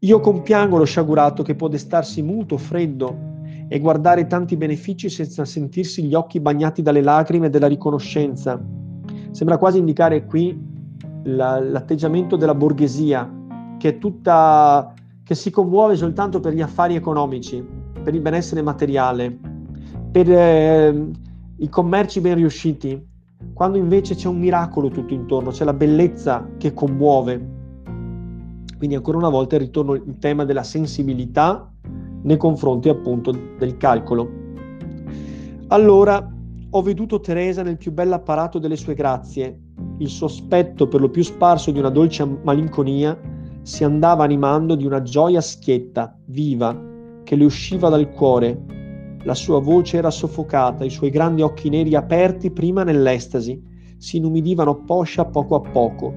Io 0.00 0.20
compiango 0.20 0.78
lo 0.78 0.84
sciagurato 0.84 1.42
che 1.42 1.54
può 1.54 1.68
destarsi 1.68 2.22
muto, 2.22 2.56
freddo 2.56 3.30
e 3.68 3.78
guardare 3.78 4.26
tanti 4.26 4.56
benefici 4.56 5.08
senza 5.08 5.44
sentirsi 5.44 6.02
gli 6.02 6.14
occhi 6.14 6.40
bagnati 6.40 6.82
dalle 6.82 7.02
lacrime 7.02 7.50
della 7.50 7.68
riconoscenza. 7.68 8.60
Sembra 9.30 9.58
quasi 9.58 9.78
indicare 9.78 10.26
qui 10.26 10.70
la, 11.24 11.60
l'atteggiamento 11.60 12.36
della 12.36 12.54
borghesia 12.54 13.30
che 13.78 13.88
è 13.88 13.98
tutta 13.98 14.94
che 15.24 15.34
si 15.34 15.50
commuove 15.50 15.96
soltanto 15.96 16.40
per 16.40 16.52
gli 16.52 16.60
affari 16.60 16.94
economici, 16.94 17.64
per 18.02 18.14
il 18.14 18.20
benessere 18.20 18.60
materiale, 18.60 19.38
per 20.10 20.30
eh, 20.30 21.10
i 21.56 21.68
commerci 21.68 22.20
ben 22.20 22.34
riusciti, 22.34 23.10
quando 23.52 23.78
invece 23.78 24.14
c'è 24.14 24.28
un 24.28 24.38
miracolo 24.38 24.88
tutto 24.88 25.14
intorno, 25.14 25.50
c'è 25.50 25.64
la 25.64 25.72
bellezza 25.72 26.48
che 26.58 26.74
commuove. 26.74 27.60
Quindi 28.76 28.96
ancora 28.96 29.18
una 29.18 29.28
volta 29.28 29.56
ritorno 29.56 29.94
il 29.94 30.18
tema 30.18 30.44
della 30.44 30.64
sensibilità 30.64 31.70
nei 32.22 32.36
confronti 32.36 32.88
appunto 32.88 33.32
del 33.58 33.76
calcolo. 33.76 34.28
Allora, 35.68 36.30
ho 36.70 36.82
veduto 36.82 37.20
Teresa 37.20 37.62
nel 37.62 37.76
più 37.76 37.92
bell'apparato 37.92 38.58
delle 38.58 38.76
sue 38.76 38.94
grazie, 38.94 39.58
il 40.02 40.08
sospetto 40.08 40.88
per 40.88 41.00
lo 41.00 41.08
più 41.08 41.22
sparso 41.22 41.70
di 41.70 41.78
una 41.78 41.88
dolce 41.88 42.24
malinconia 42.42 43.16
si 43.62 43.84
andava 43.84 44.24
animando 44.24 44.74
di 44.74 44.84
una 44.84 45.00
gioia 45.00 45.40
schietta, 45.40 46.18
viva, 46.26 46.76
che 47.22 47.36
le 47.36 47.44
usciva 47.44 47.88
dal 47.88 48.10
cuore. 48.10 48.64
La 49.22 49.34
sua 49.34 49.60
voce 49.60 49.98
era 49.98 50.10
soffocata, 50.10 50.84
i 50.84 50.90
suoi 50.90 51.10
grandi 51.10 51.42
occhi 51.42 51.68
neri 51.68 51.94
aperti 51.94 52.50
prima 52.50 52.82
nell'estasi, 52.82 53.62
si 53.96 54.16
inumidivano 54.16 54.82
poscia 54.82 55.24
poco 55.24 55.54
a 55.54 55.60
poco. 55.60 56.12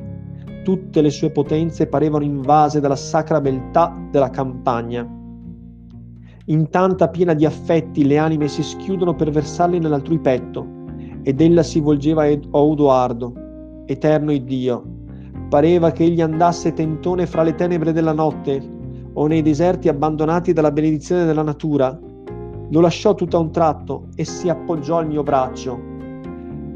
Tutte 0.63 1.01
le 1.01 1.11
sue 1.11 1.29
potenze 1.29 1.85
parevano 1.85 2.23
invase 2.23 2.79
dalla 2.79 2.95
sacra 2.95 3.39
beltà 3.39 3.95
della 4.09 4.31
campagna. 4.31 5.07
In 6.47 6.69
tanta 6.69 7.09
piena 7.09 7.35
di 7.35 7.45
affetti 7.45 8.03
le 8.07 8.17
anime 8.17 8.47
si 8.47 8.63
schiudono 8.63 9.13
per 9.13 9.29
versarli 9.29 9.77
nell'altrui 9.77 10.17
petto, 10.17 10.65
ed 11.21 11.39
ella 11.39 11.61
si 11.61 11.79
volgeva 11.79 12.23
a 12.23 12.39
Odoardo, 12.49 13.44
eterno 13.85 14.31
Iddio. 14.31 14.83
Pareva 15.49 15.91
che 15.91 16.03
egli 16.03 16.21
andasse 16.21 16.73
tentone 16.73 17.25
fra 17.25 17.43
le 17.43 17.55
tenebre 17.55 17.91
della 17.91 18.13
notte 18.13 18.61
o 19.13 19.27
nei 19.27 19.41
deserti 19.41 19.87
abbandonati 19.87 20.53
dalla 20.53 20.71
benedizione 20.71 21.25
della 21.25 21.43
natura. 21.43 21.97
lo 22.69 22.79
lasciò 22.79 23.13
tutto 23.13 23.37
a 23.37 23.41
un 23.41 23.51
tratto 23.51 24.07
e 24.15 24.25
si 24.25 24.49
appoggiò 24.49 24.97
al 24.97 25.07
mio 25.07 25.23
braccio. 25.23 25.93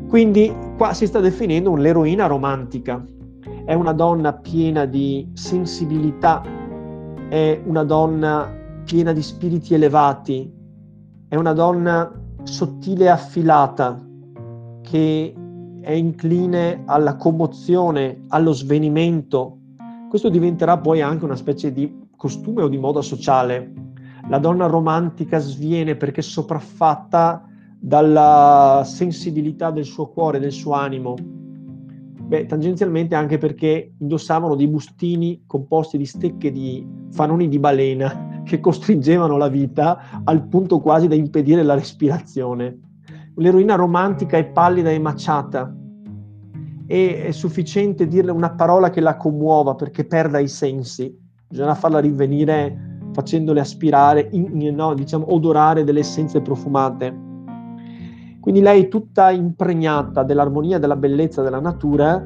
Quindi 0.07 0.53
qua 0.77 0.93
si 0.93 1.05
sta 1.07 1.19
definendo 1.19 1.71
un'eroina 1.71 2.25
romantica. 2.27 3.03
È 3.65 3.73
una 3.73 3.93
donna 3.93 4.33
piena 4.33 4.85
di 4.85 5.29
sensibilità, 5.33 6.43
è 7.29 7.61
una 7.65 7.83
donna 7.83 8.51
piena 8.85 9.13
di 9.13 9.21
spiriti 9.21 9.73
elevati, 9.73 10.51
è 11.27 11.35
una 11.35 11.53
donna 11.53 12.11
sottile 12.43 13.05
e 13.05 13.09
affilata 13.09 14.03
che 14.81 15.35
è 15.81 15.91
incline 15.91 16.83
alla 16.85 17.15
commozione, 17.15 18.23
allo 18.29 18.53
svenimento. 18.53 19.57
Questo 20.09 20.29
diventerà 20.29 20.77
poi 20.77 21.01
anche 21.01 21.25
una 21.25 21.35
specie 21.35 21.71
di 21.71 22.07
costume 22.15 22.63
o 22.63 22.67
di 22.67 22.77
moda 22.77 23.01
sociale. 23.01 23.71
La 24.27 24.39
donna 24.39 24.65
romantica 24.65 25.39
sviene 25.39 25.95
perché 25.95 26.21
sopraffatta 26.21 27.45
dalla 27.79 28.83
sensibilità 28.85 29.71
del 29.71 29.85
suo 29.85 30.09
cuore, 30.09 30.39
del 30.39 30.51
suo 30.51 30.73
animo. 30.73 31.15
Beh, 31.15 32.45
tangenzialmente 32.45 33.15
anche 33.15 33.37
perché 33.37 33.93
indossavano 33.97 34.55
dei 34.55 34.67
bustini 34.67 35.43
composti 35.47 35.97
di 35.97 36.05
stecche 36.05 36.51
di 36.51 36.85
fanoni 37.11 37.47
di 37.47 37.57
balena 37.57 38.41
che 38.45 38.59
costringevano 38.59 39.37
la 39.37 39.47
vita 39.47 40.21
al 40.23 40.47
punto 40.47 40.79
quasi 40.79 41.07
da 41.07 41.15
impedire 41.15 41.63
la 41.63 41.73
respirazione. 41.73 42.88
L'eroina 43.39 43.75
romantica 43.75 44.37
è 44.37 44.45
pallida 44.45 44.89
e 44.89 44.99
maciata 44.99 45.73
e 46.85 47.23
è 47.23 47.31
sufficiente 47.31 48.05
dirle 48.05 48.31
una 48.31 48.51
parola 48.51 48.89
che 48.89 48.99
la 48.99 49.15
commuova 49.15 49.75
perché 49.75 50.03
perda 50.03 50.39
i 50.39 50.49
sensi. 50.49 51.17
Bisogna 51.47 51.73
farla 51.73 51.99
rivenire 51.99 52.97
facendole 53.13 53.61
aspirare, 53.61 54.27
in, 54.31 54.73
no, 54.75 54.93
diciamo, 54.93 55.33
odorare 55.33 55.85
delle 55.85 56.01
essenze 56.01 56.41
profumate. 56.41 57.27
Quindi 58.41 58.59
lei, 58.59 58.89
tutta 58.89 59.31
impregnata 59.31 60.23
dell'armonia 60.23 60.77
della 60.77 60.97
bellezza 60.97 61.41
della 61.41 61.61
natura, 61.61 62.21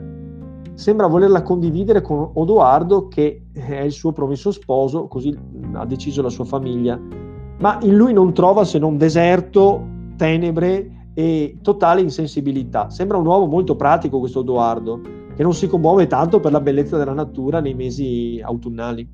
sembra 0.74 1.06
volerla 1.06 1.44
condividere 1.44 2.02
con 2.02 2.32
Odoardo, 2.34 3.08
che 3.08 3.46
è 3.54 3.82
il 3.82 3.92
suo 3.92 4.12
promesso 4.14 4.52
sposo, 4.52 5.08
così 5.08 5.38
ha 5.74 5.86
deciso 5.86 6.24
la 6.24 6.30
sua 6.30 6.46
famiglia. 6.46 7.00
Ma 7.60 7.78
in 7.82 7.96
lui 7.96 8.14
non 8.14 8.34
trova 8.34 8.64
se 8.64 8.80
non 8.80 8.98
deserto, 8.98 9.88
tenebre 10.18 10.93
e 11.14 11.58
totale 11.62 12.02
insensibilità. 12.02 12.90
Sembra 12.90 13.18
un 13.18 13.26
uomo 13.26 13.46
molto 13.46 13.76
pratico 13.76 14.20
questo 14.20 14.42
Edoardo, 14.42 15.02
che 15.36 15.44
non 15.44 15.54
si 15.54 15.68
commuove 15.68 16.08
tanto 16.08 16.40
per 16.40 16.52
la 16.52 16.62
bellezza 16.62 16.98
della 16.98 17.14
natura 17.14 17.60
nei 17.60 17.74
mesi 17.74 18.40
autunnali. 18.44 19.08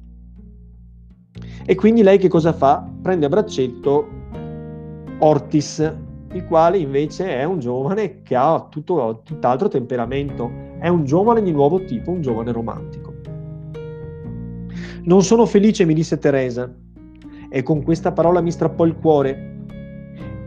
E 1.66 1.76
quindi 1.76 2.02
lei 2.02 2.18
che 2.18 2.28
cosa 2.28 2.54
fa? 2.54 2.88
Prende 3.02 3.26
a 3.26 3.30
braccetto 3.30 4.08
Ortis, 5.20 5.96
il 6.32 6.46
quale 6.46 6.78
invece 6.78 7.38
è 7.38 7.44
un 7.44 7.60
giovane 7.60 8.22
che 8.22 8.36
ha 8.36 8.68
tutto, 8.70 9.22
tutt'altro 9.24 9.68
temperamento, 9.68 10.50
è 10.80 10.88
un 10.88 11.04
giovane 11.06 11.42
di 11.42 11.52
nuovo 11.52 11.84
tipo, 11.84 12.12
un 12.12 12.22
giovane 12.22 12.52
romantico. 12.52 13.14
Non 15.04 15.24
sono 15.24 15.46
felice, 15.46 15.86
mi 15.86 15.94
disse 15.94 16.18
Teresa, 16.18 16.72
e 17.50 17.64
con 17.64 17.84
questa 17.84 18.12
parola 18.12 18.42
mi 18.42 18.52
strappò 18.52 18.86
il 18.86 18.96
cuore 18.96 19.59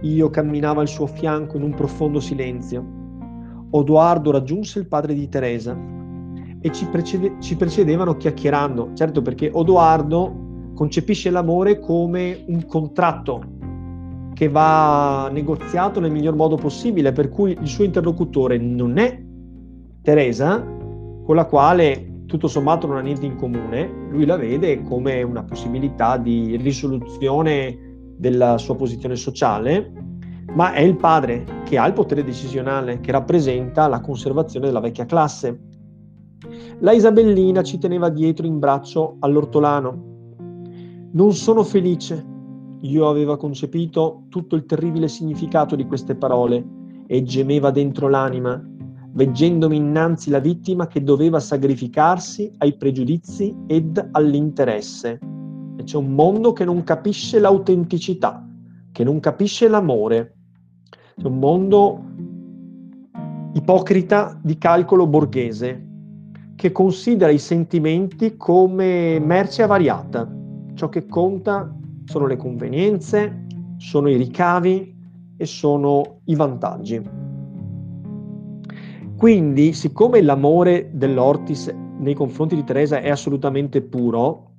io 0.02 0.30
camminavo 0.30 0.80
al 0.80 0.88
suo 0.88 1.06
fianco 1.06 1.56
in 1.56 1.62
un 1.62 1.74
profondo 1.74 2.20
silenzio. 2.20 3.00
Odoardo 3.70 4.30
raggiunse 4.30 4.78
il 4.78 4.86
padre 4.86 5.14
di 5.14 5.28
Teresa 5.28 5.76
e 6.60 6.70
ci, 6.72 6.86
precede- 6.86 7.36
ci 7.40 7.56
precedevano 7.56 8.16
chiacchierando, 8.16 8.90
certo 8.94 9.22
perché 9.22 9.50
Odoardo 9.52 10.70
concepisce 10.74 11.30
l'amore 11.30 11.80
come 11.80 12.44
un 12.46 12.64
contratto 12.66 13.60
che 14.34 14.48
va 14.48 15.28
negoziato 15.30 16.00
nel 16.00 16.10
miglior 16.10 16.34
modo 16.34 16.56
possibile, 16.56 17.12
per 17.12 17.28
cui 17.28 17.56
il 17.58 17.66
suo 17.66 17.84
interlocutore 17.84 18.58
non 18.58 18.98
è 18.98 19.20
Teresa, 20.02 20.60
con 21.24 21.36
la 21.36 21.44
quale 21.44 22.24
tutto 22.26 22.48
sommato 22.48 22.86
non 22.86 22.96
ha 22.96 23.00
niente 23.00 23.26
in 23.26 23.36
comune, 23.36 24.08
lui 24.10 24.24
la 24.24 24.36
vede 24.36 24.82
come 24.82 25.22
una 25.22 25.44
possibilità 25.44 26.16
di 26.16 26.56
risoluzione 26.56 27.91
della 28.22 28.56
sua 28.56 28.76
posizione 28.76 29.16
sociale, 29.16 29.92
ma 30.54 30.72
è 30.74 30.80
il 30.80 30.96
padre 30.96 31.44
che 31.64 31.76
ha 31.76 31.88
il 31.88 31.92
potere 31.92 32.22
decisionale, 32.22 33.00
che 33.00 33.10
rappresenta 33.10 33.88
la 33.88 34.00
conservazione 34.00 34.66
della 34.66 34.78
vecchia 34.78 35.06
classe. 35.06 35.60
La 36.78 36.92
Isabellina 36.92 37.64
ci 37.64 37.78
teneva 37.78 38.10
dietro 38.10 38.46
in 38.46 38.60
braccio 38.60 39.16
all'ortolano. 39.18 40.10
Non 41.10 41.32
sono 41.32 41.64
felice. 41.64 42.24
Io 42.82 43.08
aveva 43.08 43.36
concepito 43.36 44.26
tutto 44.28 44.54
il 44.54 44.66
terribile 44.66 45.08
significato 45.08 45.74
di 45.74 45.84
queste 45.84 46.14
parole 46.14 46.64
e 47.08 47.24
gemeva 47.24 47.72
dentro 47.72 48.08
l'anima, 48.08 48.62
veggendomi 49.14 49.74
innanzi 49.76 50.30
la 50.30 50.38
vittima 50.38 50.86
che 50.86 51.02
doveva 51.02 51.40
sacrificarsi 51.40 52.52
ai 52.58 52.76
pregiudizi 52.76 53.52
ed 53.66 54.10
all'interesse 54.12 55.18
e 55.82 55.84
c'è 55.84 55.96
un 55.96 56.14
mondo 56.14 56.52
che 56.52 56.64
non 56.64 56.82
capisce 56.84 57.38
l'autenticità, 57.38 58.46
che 58.90 59.04
non 59.04 59.20
capisce 59.20 59.68
l'amore. 59.68 60.36
C'è 61.16 61.26
un 61.26 61.38
mondo 61.38 62.04
ipocrita 63.54 64.38
di 64.40 64.56
calcolo 64.56 65.06
borghese 65.06 65.88
che 66.54 66.72
considera 66.72 67.30
i 67.30 67.38
sentimenti 67.38 68.36
come 68.36 69.18
merce 69.18 69.62
avariata. 69.62 70.30
Ciò 70.74 70.88
che 70.88 71.06
conta 71.06 71.76
sono 72.04 72.26
le 72.26 72.36
convenienze, 72.36 73.46
sono 73.78 74.08
i 74.08 74.16
ricavi 74.16 74.96
e 75.36 75.44
sono 75.44 76.20
i 76.24 76.34
vantaggi. 76.34 77.02
Quindi, 79.16 79.72
siccome 79.72 80.20
l'amore 80.22 80.90
dell'Ortis 80.92 81.74
nei 81.98 82.14
confronti 82.14 82.54
di 82.54 82.64
Teresa 82.64 83.00
è 83.00 83.10
assolutamente 83.10 83.80
puro, 83.82 84.51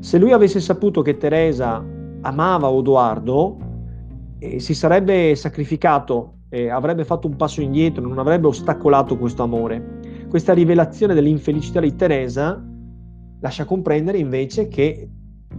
se 0.00 0.18
lui 0.18 0.32
avesse 0.32 0.60
saputo 0.60 1.02
che 1.02 1.16
Teresa 1.16 1.84
amava 2.20 2.68
Odoardo, 2.70 3.56
eh, 4.38 4.60
si 4.60 4.74
sarebbe 4.74 5.34
sacrificato, 5.34 6.34
eh, 6.48 6.68
avrebbe 6.68 7.04
fatto 7.04 7.26
un 7.26 7.36
passo 7.36 7.60
indietro, 7.60 8.06
non 8.06 8.18
avrebbe 8.18 8.46
ostacolato 8.46 9.16
questo 9.18 9.42
amore. 9.42 10.00
Questa 10.28 10.52
rivelazione 10.52 11.14
dell'infelicità 11.14 11.80
di 11.80 11.94
Teresa 11.94 12.62
lascia 13.40 13.64
comprendere 13.64 14.18
invece 14.18 14.68
che 14.68 15.08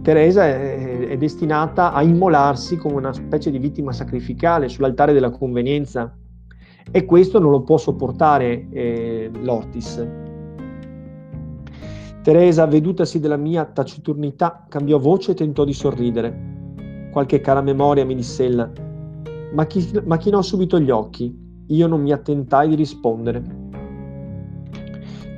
Teresa 0.02 0.46
è, 0.46 1.08
è 1.08 1.16
destinata 1.16 1.92
a 1.92 2.02
immolarsi 2.02 2.76
come 2.76 2.96
una 2.96 3.12
specie 3.12 3.50
di 3.50 3.58
vittima 3.58 3.92
sacrificale 3.92 4.68
sull'altare 4.68 5.12
della 5.12 5.30
convenienza 5.30 6.14
e 6.90 7.04
questo 7.04 7.38
non 7.38 7.50
lo 7.50 7.62
può 7.62 7.76
sopportare 7.76 8.68
eh, 8.70 9.30
l'Ortis. 9.42 10.29
Teresa, 12.22 12.66
vedutasi 12.66 13.18
della 13.18 13.38
mia 13.38 13.64
taciturnità, 13.64 14.66
cambiò 14.68 14.98
voce 14.98 15.30
e 15.30 15.34
tentò 15.34 15.64
di 15.64 15.72
sorridere. 15.72 17.08
Qualche 17.10 17.40
cara 17.40 17.62
memoria, 17.62 18.04
mi 18.04 18.14
disse 18.14 18.44
ella, 18.44 18.70
ma, 19.54 19.66
chi, 19.66 19.90
ma 20.04 20.18
chinò 20.18 20.42
subito 20.42 20.78
gli 20.78 20.90
occhi. 20.90 21.48
Io 21.68 21.86
non 21.86 22.02
mi 22.02 22.12
attentai 22.12 22.68
di 22.68 22.74
rispondere. 22.74 23.42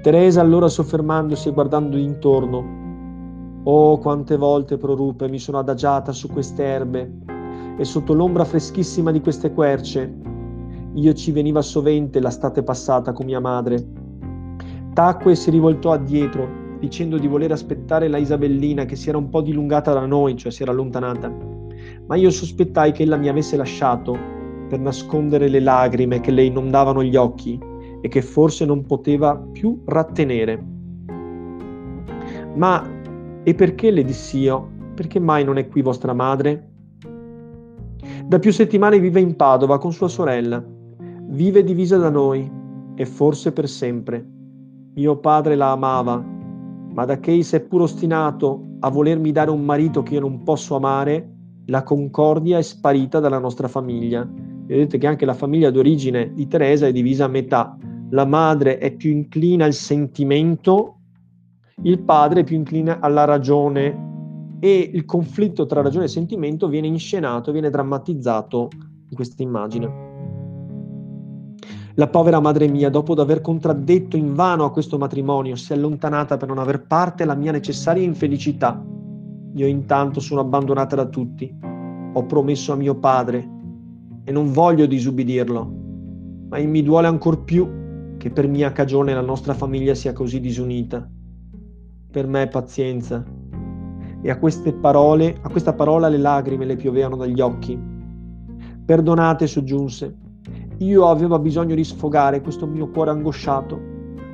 Teresa, 0.03 0.41
allora 0.41 0.67
soffermandosi 0.67 1.49
e 1.49 1.53
guardando 1.53 1.97
intorno, 1.97 2.81
Oh, 3.65 3.99
quante 3.99 4.37
volte 4.37 4.77
proruppe 4.77 5.29
mi 5.29 5.39
sono 5.39 5.59
adagiata 5.59 6.11
su 6.11 6.27
queste 6.27 6.65
erbe 6.65 7.13
e 7.77 7.85
sotto 7.85 8.13
l'ombra 8.13 8.45
freschissima 8.45 9.13
di 9.13 9.21
queste 9.21 9.53
querce. 9.53 10.13
Io 10.95 11.13
ci 11.13 11.31
veniva 11.31 11.63
sovente 11.63 12.19
l'estate 12.19 12.65
passata 12.65 13.13
con 13.13 13.27
mia 13.27 13.39
madre. 13.39 13.87
Tacque 14.95 15.33
e 15.33 15.37
si 15.37 15.51
rivoltò 15.51 15.93
addietro, 15.93 16.62
dicendo 16.83 17.17
di 17.17 17.29
voler 17.29 17.53
aspettare 17.53 18.09
la 18.09 18.17
Isabellina 18.17 18.85
che 18.87 18.97
si 18.97 19.09
era 19.09 19.17
un 19.17 19.29
po' 19.29 19.41
dilungata 19.41 19.93
da 19.93 20.05
noi, 20.05 20.37
cioè 20.37 20.51
si 20.51 20.63
era 20.63 20.73
allontanata. 20.73 21.33
Ma 22.09 22.17
io 22.17 22.29
sospettai 22.29 22.91
che 22.91 23.05
ella 23.05 23.17
mi 23.17 23.29
avesse 23.29 23.57
lasciato 23.57 24.19
per 24.69 24.81
nascondere 24.81 25.47
le 25.47 25.61
lagrime 25.61 26.19
che 26.19 26.33
le 26.33 26.43
inondavano 26.43 27.05
gli 27.05 27.15
occhi 27.15 27.57
e 28.01 28.09
che 28.09 28.21
forse 28.21 28.65
non 28.65 28.85
poteva 28.85 29.37
più 29.37 29.81
rattenere. 29.85 30.61
Ma 32.57 32.85
e 33.45 33.55
perché 33.55 33.93
le 33.93 34.03
dissi 34.03 34.41
io? 34.41 34.69
Perché 34.97 35.21
mai 35.21 35.45
non 35.45 35.59
è 35.59 35.69
qui 35.69 35.83
vostra 35.83 36.13
madre? 36.13 36.71
Da 38.25 38.41
più 38.41 38.51
settimane 38.51 38.99
vive 38.99 39.21
in 39.21 39.37
Padova 39.37 39.79
con 39.79 39.93
sua 39.93 40.09
sorella. 40.09 40.61
Vive 41.29 41.63
divisa 41.63 41.97
da 41.97 42.11
noi 42.11 42.51
e 42.97 43.07
forse 43.07 43.53
per 43.53 43.69
sempre. 43.69 44.27
Mio 44.95 45.17
padre 45.19 45.55
la 45.55 45.71
amava 45.71 46.32
ma 46.93 47.05
da 47.05 47.19
che 47.19 47.43
sei 47.43 47.63
pur 47.63 47.83
ostinato 47.83 48.77
a 48.81 48.91
volermi 48.91 49.33
dare 49.33 49.51
un 49.51 49.65
marito 49.65 50.03
che 50.03 50.15
io 50.15 50.21
non 50.21 50.43
posso 50.43 50.77
amare, 50.77 51.31
la 51.67 51.83
concordia 51.83 52.59
è 52.59 52.63
sparita 52.63 53.21
dalla 53.21 53.39
nostra 53.39 53.69
famiglia. 53.69 54.29
Vedete 54.67 54.99
che 54.99 55.07
anche 55.07 55.25
la 55.25 55.35
famiglia 55.35 55.71
d'origine 55.71 56.33
di 56.35 56.47
Teresa 56.47 56.87
è 56.87 56.93
divisa 56.93 57.25
a 57.25 57.29
metà. 57.29 57.77
La 58.11 58.25
madre 58.25 58.79
è 58.79 58.93
più 58.95 59.11
inclina 59.11 59.65
al 59.65 59.73
sentimento, 59.73 60.99
il 61.83 62.01
padre 62.01 62.41
è 62.41 62.45
più 62.45 62.57
inclina 62.57 63.01
alla 63.01 63.25
ragione 63.25 64.11
e 64.61 64.91
il 64.93 65.05
conflitto 65.05 65.67
tra 65.67 65.83
ragione 65.83 66.05
e 66.05 66.09
sentimento 66.09 66.69
viene 66.69 66.87
inscenato, 66.87 67.53
viene 67.53 67.71
drammatizzato 67.71 68.69
in 69.09 69.17
questa 69.17 69.43
immagine. 69.43 70.02
La 71.97 72.09
povera 72.09 72.41
madre 72.41 72.69
mia, 72.69 72.89
dopo 72.89 73.13
aver 73.13 73.43
contraddetto 73.43 74.17
invano 74.17 74.65
a 74.65 74.71
questo 74.71 74.97
matrimonio, 74.97 75.57
si 75.57 75.73
è 75.73 75.77
allontanata 75.77 76.39
per 76.39 76.49
non 76.49 76.57
aver 76.57 76.87
parte 76.87 77.23
alla 77.23 77.35
mia 77.35 77.53
necessaria 77.53 78.03
infelicità. 78.03 78.83
Io 79.55 79.67
intanto 79.67 80.19
sono 80.19 80.41
abbandonata 80.41 80.97
da 80.97 81.05
tutti. 81.05 81.55
Ho 82.15 82.25
promesso 82.25 82.73
a 82.73 82.77
mio 82.77 82.95
padre 82.95 83.47
e 84.25 84.33
non 84.33 84.53
voglio 84.53 84.87
disubbidirlo, 84.87 85.73
ma 86.49 86.59
mi 86.61 86.83
duole 86.83 87.09
ancor 87.09 87.45
più 87.45 88.17
che 88.17 88.31
per 88.31 88.49
mia 88.49 88.73
cagione 88.73 89.13
la 89.13 89.21
nostra 89.21 89.53
famiglia 89.53 89.95
sia 89.95 90.15
così 90.15 90.41
disunita. 90.41 91.07
Per 92.11 92.27
me 92.27 92.49
pazienza. 92.49 93.23
E 94.23 94.31
a 94.31 94.39
queste 94.39 94.73
parole, 94.73 95.37
a 95.43 95.51
questa 95.51 95.75
parola 95.75 96.09
le 96.09 96.19
lacrime 96.19 96.65
le 96.65 96.77
piovevano 96.77 97.17
dagli 97.17 97.41
occhi. 97.41 97.79
Perdonate, 98.85 99.47
soggiunse, 99.47 100.17
io 100.83 101.09
avevo 101.09 101.39
bisogno 101.39 101.75
di 101.75 101.85
sfogare 101.85 102.41
questo 102.41 102.67
mio 102.67 102.89
cuore 102.89 103.11
angosciato. 103.11 103.81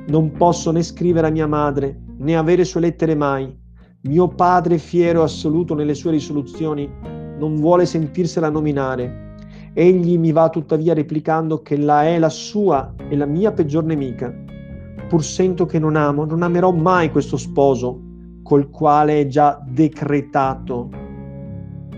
Non 0.07 0.31
posso 0.31 0.71
né 0.71 0.81
scrivere 0.81 1.27
a 1.27 1.31
mia 1.31 1.47
madre, 1.47 2.01
né 2.17 2.35
avere 2.35 2.65
sue 2.65 2.81
lettere 2.81 3.15
mai. 3.15 3.55
Mio 4.01 4.27
padre, 4.29 4.77
fiero 4.77 5.21
e 5.21 5.23
assoluto 5.25 5.75
nelle 5.75 5.93
sue 5.93 6.11
risoluzioni, 6.11 6.89
non 7.37 7.55
vuole 7.55 7.85
sentirsela 7.85 8.49
nominare. 8.49 9.35
Egli 9.73 10.17
mi 10.17 10.31
va 10.31 10.49
tuttavia 10.49 10.93
replicando 10.93 11.61
che 11.61 11.77
la 11.77 12.03
è 12.05 12.17
la 12.17 12.29
sua 12.29 12.95
e 13.07 13.15
la 13.15 13.25
mia 13.25 13.51
peggior 13.51 13.83
nemica. 13.83 14.33
Pur 15.07 15.23
sento 15.23 15.65
che 15.65 15.77
non 15.77 15.95
amo, 15.95 16.25
non 16.25 16.41
amerò 16.41 16.71
mai 16.71 17.11
questo 17.11 17.37
sposo, 17.37 18.01
col 18.41 18.69
quale 18.69 19.21
è 19.21 19.27
già 19.27 19.61
decretato. 19.67 20.89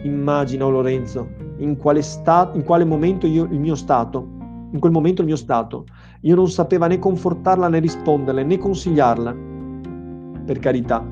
Immagina, 0.03 0.67
Lorenzo, 0.67 1.29
in 1.57 1.77
quale, 1.77 2.01
sta- 2.01 2.51
in 2.53 2.63
quale 2.63 2.83
momento 2.83 3.27
io, 3.27 3.45
il 3.45 3.59
mio 3.59 3.75
stato 3.75 4.39
in 4.71 4.79
quel 4.79 4.91
momento 4.91 5.21
il 5.21 5.27
mio 5.27 5.35
stato. 5.35 5.85
Io 6.21 6.35
non 6.35 6.49
sapeva 6.49 6.87
né 6.87 6.99
confortarla 6.99 7.67
né 7.67 7.79
risponderle 7.79 8.43
né 8.43 8.57
consigliarla. 8.57 9.35
Per 10.45 10.59
carità. 10.59 11.05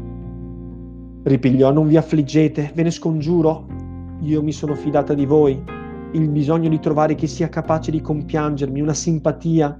Ripigliò, 1.24 1.72
non 1.72 1.88
vi 1.88 1.98
affliggete, 1.98 2.72
ve 2.74 2.84
ne 2.84 2.91
scongiuro. 2.91 3.67
Io 4.22 4.41
mi 4.41 4.52
sono 4.52 4.76
fidata 4.76 5.13
di 5.13 5.26
voi. 5.26 5.62
Il 6.12 6.30
bisogno 6.30 6.69
di 6.69 6.80
trovare 6.80 7.15
chi 7.15 7.28
sia 7.28 7.50
capace 7.50 7.91
di 7.91 8.02
compiangermi, 8.02 8.82
una 8.82 8.93
simpatia. 8.93 9.80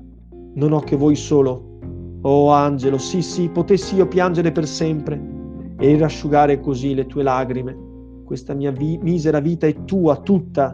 Non 0.56 0.74
ho 0.74 0.80
che 0.80 0.96
voi 0.96 1.16
solo. 1.16 1.78
Oh 2.22 2.52
Angelo, 2.52 2.98
sì 2.98 3.22
sì, 3.22 3.48
potessi 3.48 3.96
io 3.96 4.08
piangere 4.08 4.52
per 4.52 4.68
sempre 4.68 5.38
e 5.80 5.98
rasciugare 5.98 6.60
così 6.60 6.94
le 6.94 7.06
tue 7.06 7.24
lagrime. 7.24 7.88
Questa 8.26 8.54
mia 8.54 8.72
vi- 8.72 9.00
misera 9.02 9.40
vita 9.40 9.66
è 9.66 9.86
tua, 9.86 10.18
tutta. 10.18 10.74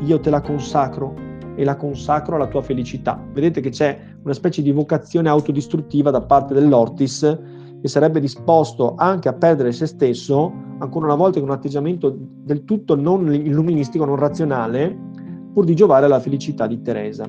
Io 0.00 0.18
te 0.20 0.30
la 0.30 0.40
consacro 0.40 1.26
e 1.58 1.64
la 1.64 1.74
consacro 1.74 2.36
alla 2.36 2.46
tua 2.46 2.62
felicità. 2.62 3.20
Vedete 3.32 3.60
che 3.60 3.70
c'è 3.70 3.98
una 4.22 4.32
specie 4.32 4.62
di 4.62 4.70
vocazione 4.70 5.28
autodistruttiva 5.28 6.12
da 6.12 6.22
parte 6.22 6.54
dell'Ortis 6.54 7.38
che 7.80 7.88
sarebbe 7.88 8.20
disposto 8.20 8.94
anche 8.96 9.28
a 9.28 9.32
perdere 9.32 9.72
se 9.72 9.86
stesso, 9.86 10.52
ancora 10.78 11.06
una 11.06 11.16
volta 11.16 11.40
con 11.40 11.48
un 11.48 11.54
atteggiamento 11.56 12.16
del 12.16 12.64
tutto 12.64 12.94
non 12.94 13.34
illuministico, 13.34 14.04
non 14.04 14.16
razionale, 14.16 14.96
pur 15.52 15.64
di 15.64 15.74
giovare 15.74 16.06
alla 16.06 16.20
felicità 16.20 16.68
di 16.68 16.80
Teresa. 16.80 17.28